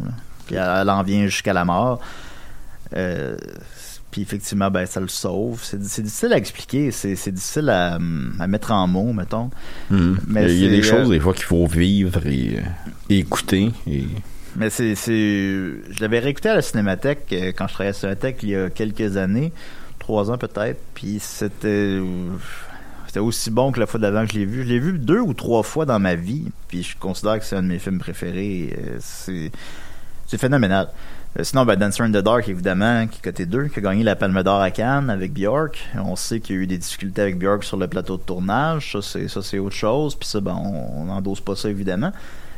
[0.45, 1.99] Puis elle, elle en vient jusqu'à la mort.
[4.15, 5.59] Puis effectivement, ben, ça le sauve.
[5.61, 6.89] C'est difficile à expliquer.
[6.91, 7.95] C'est difficile à,
[8.39, 9.49] à mettre en mots, mettons.
[9.89, 10.19] Mhm.
[10.25, 12.61] Mais il y a des choses, euh, des fois, qu'il faut vivre et, euh,
[13.09, 13.73] et écouter.
[13.85, 14.05] Et...
[14.55, 18.37] Mais c'est, je l'avais réécouté à la Cinémathèque euh, quand je travaillais à la Cinémathèque
[18.43, 19.51] il y a quelques années,
[19.99, 21.99] trois ans peut-être, puis c'était,
[23.07, 24.63] c'était aussi bon que la fois d'avant que je l'ai vu.
[24.63, 27.57] Je l'ai vu deux ou trois fois dans ma vie, puis je considère que c'est
[27.57, 28.73] un de mes films préférés.
[29.01, 29.51] C'est,
[30.25, 30.87] c'est phénoménal.
[31.37, 34.03] Euh, Sinon, ben, Dancer in the Dark, évidemment, qui est côté 2, qui a gagné
[34.03, 35.77] la Palme d'Or à Cannes avec Björk.
[35.95, 38.97] On sait qu'il y a eu des difficultés avec Björk sur le plateau de tournage.
[39.01, 40.15] Ça, c'est, autre chose.
[40.15, 42.11] Puis ça, ben, on n'endosse pas ça, évidemment.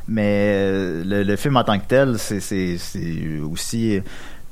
[0.07, 2.77] Mais euh, le, le film en tant que tel, c'est,
[3.43, 4.01] aussi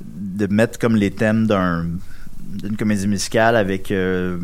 [0.04, 1.86] de mettre comme les thèmes d'un,
[2.46, 4.38] d'une comédie musicale avec euh,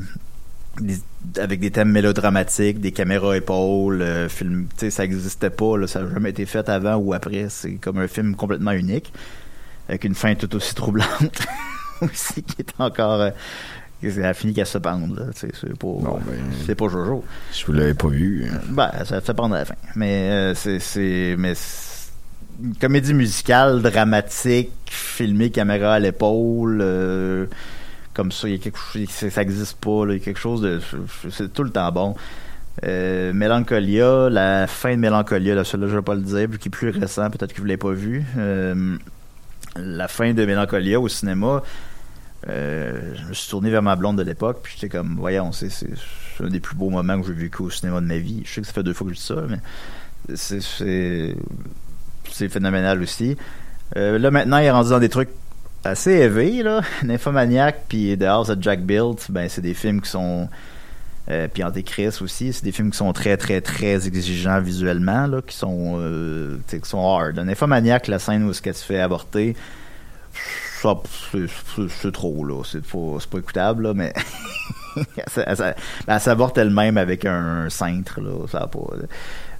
[0.80, 0.96] des,
[1.38, 6.02] avec des thèmes mélodramatiques, des caméras épaules, euh, film, tu sais, ça existait pas, ça
[6.02, 7.46] n'a jamais été fait avant ou après.
[7.48, 9.12] C'est comme un film complètement unique,
[9.92, 11.40] avec une fin tout aussi troublante
[12.00, 13.20] aussi, qui est encore.
[13.20, 13.30] Euh,
[14.10, 16.20] ça a fini qu'à se pendre, C'est pas, ben.
[16.66, 17.24] c'est pas Jojo.
[17.52, 18.46] Si vous l'avez pas vu.
[18.50, 19.76] euh, Ben, ça fait pendre à la fin.
[19.94, 21.52] Mais euh, c'est, mais
[22.62, 27.46] une comédie musicale, dramatique, filmée caméra à l'épaule, euh,
[28.12, 30.40] comme ça, il y a quelque chose, ça ça existe pas, il y a quelque
[30.40, 30.80] chose de,
[31.30, 32.14] c'est tout le temps bon.
[32.84, 36.70] Euh, Mélancolia, la fin de Mélancolia, là, celui-là, je vais pas le dire, vu qu'il
[36.70, 38.24] est plus récent, peut-être que vous l'avez pas vu.
[39.76, 41.62] La fin de Mélancolia au cinéma,
[42.48, 45.68] euh, je me suis tourné vers ma blonde de l'époque, puis j'étais comme, voyons, c'est,
[46.40, 48.42] un des plus beaux moments que j'ai vécu au cinéma de ma vie.
[48.44, 51.36] Je sais que ça fait deux fois que je dis ça, mais c'est, c'est,
[52.30, 53.36] c'est phénoménal aussi.
[53.96, 55.30] Euh, là, maintenant, il est rendu dans des trucs
[55.84, 56.80] assez élevés, là.
[57.04, 60.48] Nymphomaniac, puis The House of Jack Built, ben, c'est des films qui sont...
[61.30, 65.40] Euh, puis Antéchrist aussi, c'est des films qui sont très, très, très exigeants visuellement, là,
[65.40, 67.38] qui sont, euh, qui sont hard.
[67.38, 69.54] Nymphomaniac, la scène où ce qu'elle se fait avorter,
[70.82, 70.94] ça,
[71.30, 72.62] c'est- trop, là.
[72.64, 74.12] C'est pas, pas écoutable, là, mais
[75.36, 75.74] elle,
[76.08, 78.46] elle s'avorte elle-même avec un cintre, là.
[78.50, 78.80] Ça pas.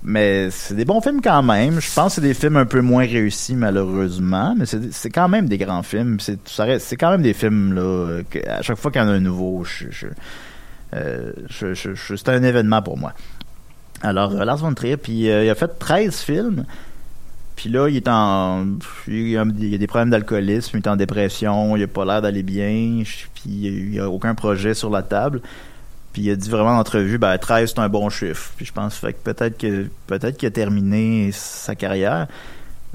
[0.03, 1.81] Mais c'est des bons films quand même.
[1.81, 4.57] Je pense que c'est des films un peu moins réussis, malheureusement.
[4.59, 6.19] Mais c'est quand même des grands films.
[6.19, 9.63] C'est quand même des films, là, à chaque fois qu'il y en a un nouveau,
[9.63, 10.09] je,
[10.95, 13.13] je- c'est un événement pour moi.
[14.03, 16.65] Alors, euh, Lars von Trier, puis euh, il a fait 13 films.
[17.55, 18.67] Puis là, il est en.
[19.07, 23.03] Il a, des problèmes d'alcoolisme, il est en dépression, il a pas l'air d'aller bien,
[23.35, 25.41] puis il n'y a aucun projet sur la table.
[26.13, 28.53] Puis il a dit vraiment en entrevue, ben 13 c'est un bon chiffre.
[28.57, 32.27] Puis je pense fait que peut-être que peut-être qu'il a terminé sa carrière.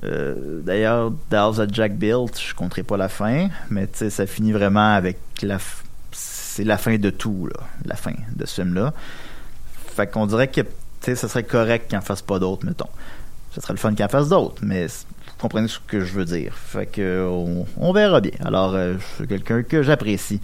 [0.04, 4.94] Euh, D'ailleurs, Dallas at Jack Built, je compterai pas la fin, mais ça finit vraiment
[4.96, 5.58] avec la.
[6.58, 7.68] C'est la fin de tout, là.
[7.86, 8.92] La fin de ce film-là.
[9.96, 10.62] Fait qu'on dirait que,
[11.04, 12.90] ça serait correct qu'il en fasse pas d'autres, mettons.
[13.52, 16.26] Ce serait le fun qu'il en fasse d'autres, mais vous comprenez ce que je veux
[16.26, 16.56] dire.
[16.56, 18.32] Fait que on, on verra bien.
[18.44, 20.42] Alors, euh, je suis quelqu'un que j'apprécie.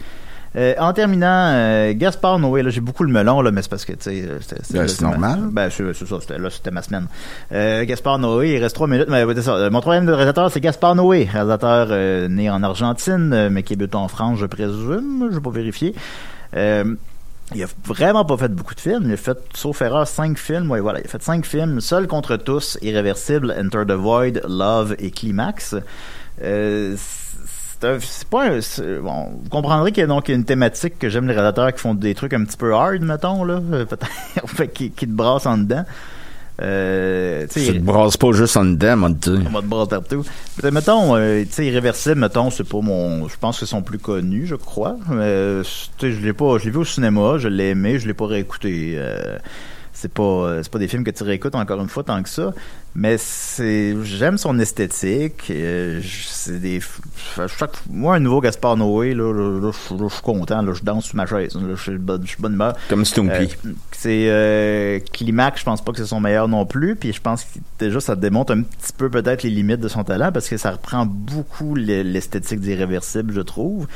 [0.56, 3.86] Euh, en terminant, euh, Gaspard Noé, là, j'ai beaucoup le melon, là, mais c'est parce
[3.86, 4.38] que, tu sais, euh,
[4.72, 5.40] Ben, c'est ma- normal.
[5.52, 7.08] Ben, c'est ça, c'était, là, c'était ma semaine.
[7.52, 9.70] Euh, Gaspard Noé, il reste trois minutes, mais ça.
[9.72, 11.88] Mon troisième réalisateur, c'est Gaspard Noé, réalisateur
[12.30, 15.96] né en Argentine, mais qui habite en France, je présume, je vais pas vérifier.
[16.56, 16.96] Euh,
[17.56, 19.04] il a vraiment pas fait beaucoup de films.
[19.06, 20.72] Il a fait, sauf erreur, cinq films.
[20.72, 21.00] Ouais, voilà.
[21.02, 21.82] Il a fait cinq films.
[21.82, 25.76] Seul contre tous, Irréversible, Enter the Void, Love et Climax.
[26.42, 26.96] Euh,
[28.00, 28.60] c'est pas un,
[29.02, 31.94] bon, vous comprendrez qu'il y a donc une thématique que j'aime les réalisateurs qui font
[31.94, 33.62] des trucs un petit peu hard, mettons, là.
[33.72, 35.84] euh, Peut-être, qui, qui te brassent en dedans.
[36.62, 39.42] Euh, tu te brasses pas juste en dedans, te dire.
[39.48, 40.24] on va te brasser partout.
[40.72, 43.28] Mettons, euh, tu sais, Irréversible, mettons, c'est pas mon.
[43.28, 44.96] Je pense que c'est son plus connu, je crois.
[45.12, 45.64] Euh,
[45.98, 46.60] tu sais, je l'ai pas.
[46.60, 48.94] Je l'ai vu au cinéma, je l'ai aimé, je l'ai pas réécouté.
[48.98, 49.38] Euh,
[49.96, 52.30] c'est pas euh, c'est pas des films que tu réécoutes encore une fois tant que
[52.30, 52.52] ça
[52.96, 56.80] mais c'est j'aime son esthétique euh, c'est des
[57.58, 61.06] chaque moi un nouveau Gaspard Noé là, là, là, je suis content là, je danse
[61.06, 63.56] sur ma chaise là, je suis bonne, je bonne humeur Comme Stumpy.
[63.66, 67.22] euh, c'est euh, Climax, je pense pas que c'est son meilleur non plus, puis je
[67.22, 70.50] pense que déjà ça démontre un petit peu peut-être les limites de son talent parce
[70.50, 73.88] que ça reprend beaucoup l'e- l'esthétique d'irréversible, je trouve.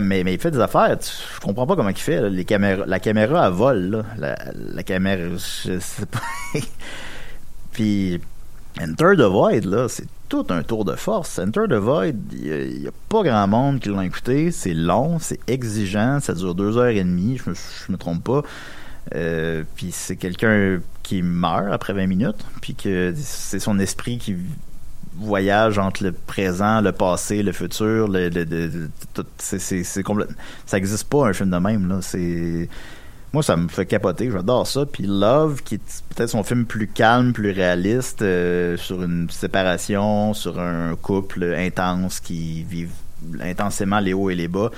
[0.00, 2.20] Mais, il fait des affaires, tu- je comprends pas comment il fait.
[2.20, 2.84] là.
[2.86, 4.36] La caméra à vol, là.
[4.74, 6.22] La, caméra, je sais pas.
[7.72, 8.20] puis
[8.80, 11.38] Enter the Void, là, c'est tout un tour de force.
[11.38, 14.50] Enter the Void, il n'y a, pas grand monde qui l'a écouté.
[14.50, 17.56] C'est long, c'est exigeant, ça dure deux heures et demie, je me,
[17.92, 18.42] me trompe pas.
[19.14, 24.36] Euh, puis c'est quelqu'un qui meurt après 20 minutes, puis que c'est son esprit qui
[25.18, 28.30] voyage entre le présent, le passé, le futur, le,
[29.38, 32.68] c'est ça existe pas un film de même là, c'est
[33.32, 34.86] moi ça me fait capoter, j'adore ça.
[34.86, 40.32] Puis Love qui est peut-être son film plus calme, plus réaliste euh, sur une séparation,
[40.32, 42.94] sur un couple intense qui vivent
[43.40, 44.70] intensément les hauts et les bas.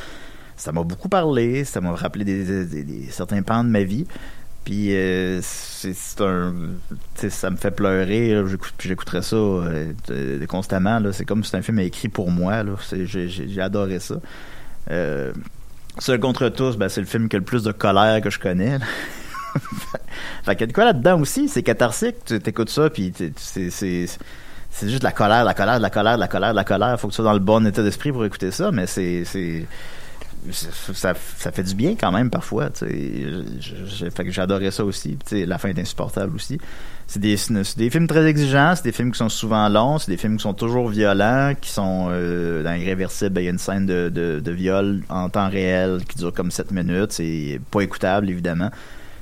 [0.57, 4.07] Ça m'a beaucoup parlé, ça m'a rappelé des- des- certains pans de ma vie.
[4.68, 6.52] Puis euh, c'est un,
[7.30, 8.38] ça me fait pleurer.
[8.78, 11.00] j'écouterais ça euh, constamment.
[11.10, 12.64] C'est comme si c'est un film écrit pour moi.
[12.92, 14.16] J'ai, adoré ça.
[14.90, 15.32] Euh,
[15.98, 18.38] Seul contre tous, ben, c'est le film qui a le plus de colère que je
[18.38, 18.78] connais.
[20.44, 21.48] fait qu'il y a de quoi là-dedans aussi.
[21.48, 22.16] C'est catharsique.
[22.26, 24.06] Tu écoutes ça, puis c'est, c'est,
[24.82, 26.64] juste de la colère, de la colère, de la colère, de la colère, de la
[26.64, 27.00] colère.
[27.00, 29.24] Faut que tu sois dans le bon état d'esprit pour écouter ça, mais c'est,
[30.51, 32.70] ça, fait du bien quand même parfois.
[34.28, 35.18] j'adorais ça aussi.
[35.30, 36.59] La fin est insupportable aussi.
[37.07, 37.36] C'est des,
[37.76, 40.43] des films très exigeants, c'est des films qui sont souvent longs, c'est des films qui
[40.43, 44.11] sont toujours violents, qui sont euh, dans Irréversible, ben, il y a une scène de,
[44.11, 48.70] de, de viol en temps réel qui dure comme 7 minutes, c'est pas écoutable évidemment.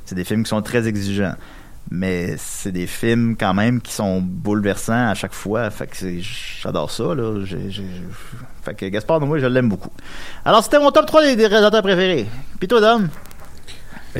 [0.04, 1.34] C'est des films qui sont très exigeants.
[1.90, 5.70] Mais c'est des films quand même qui sont bouleversants à chaque fois.
[5.70, 7.44] Fait que j'adore ça, là.
[8.64, 9.90] Fait que Gaspard, moi, je l'aime beaucoup.
[10.44, 12.26] Alors, c'était mon top 3 des, réalisateurs préférés.
[12.58, 13.08] Puis toi, Dom?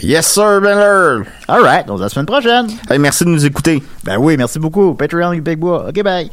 [0.02, 1.24] Yes, sir, Benner!
[1.48, 2.66] Alright, donc à la semaine prochaine.
[2.88, 3.82] Hey, merci de nous écouter.
[4.04, 4.94] Ben oui, merci beaucoup.
[4.94, 5.88] Patreon, Big Bois.
[5.88, 6.30] OK, bye.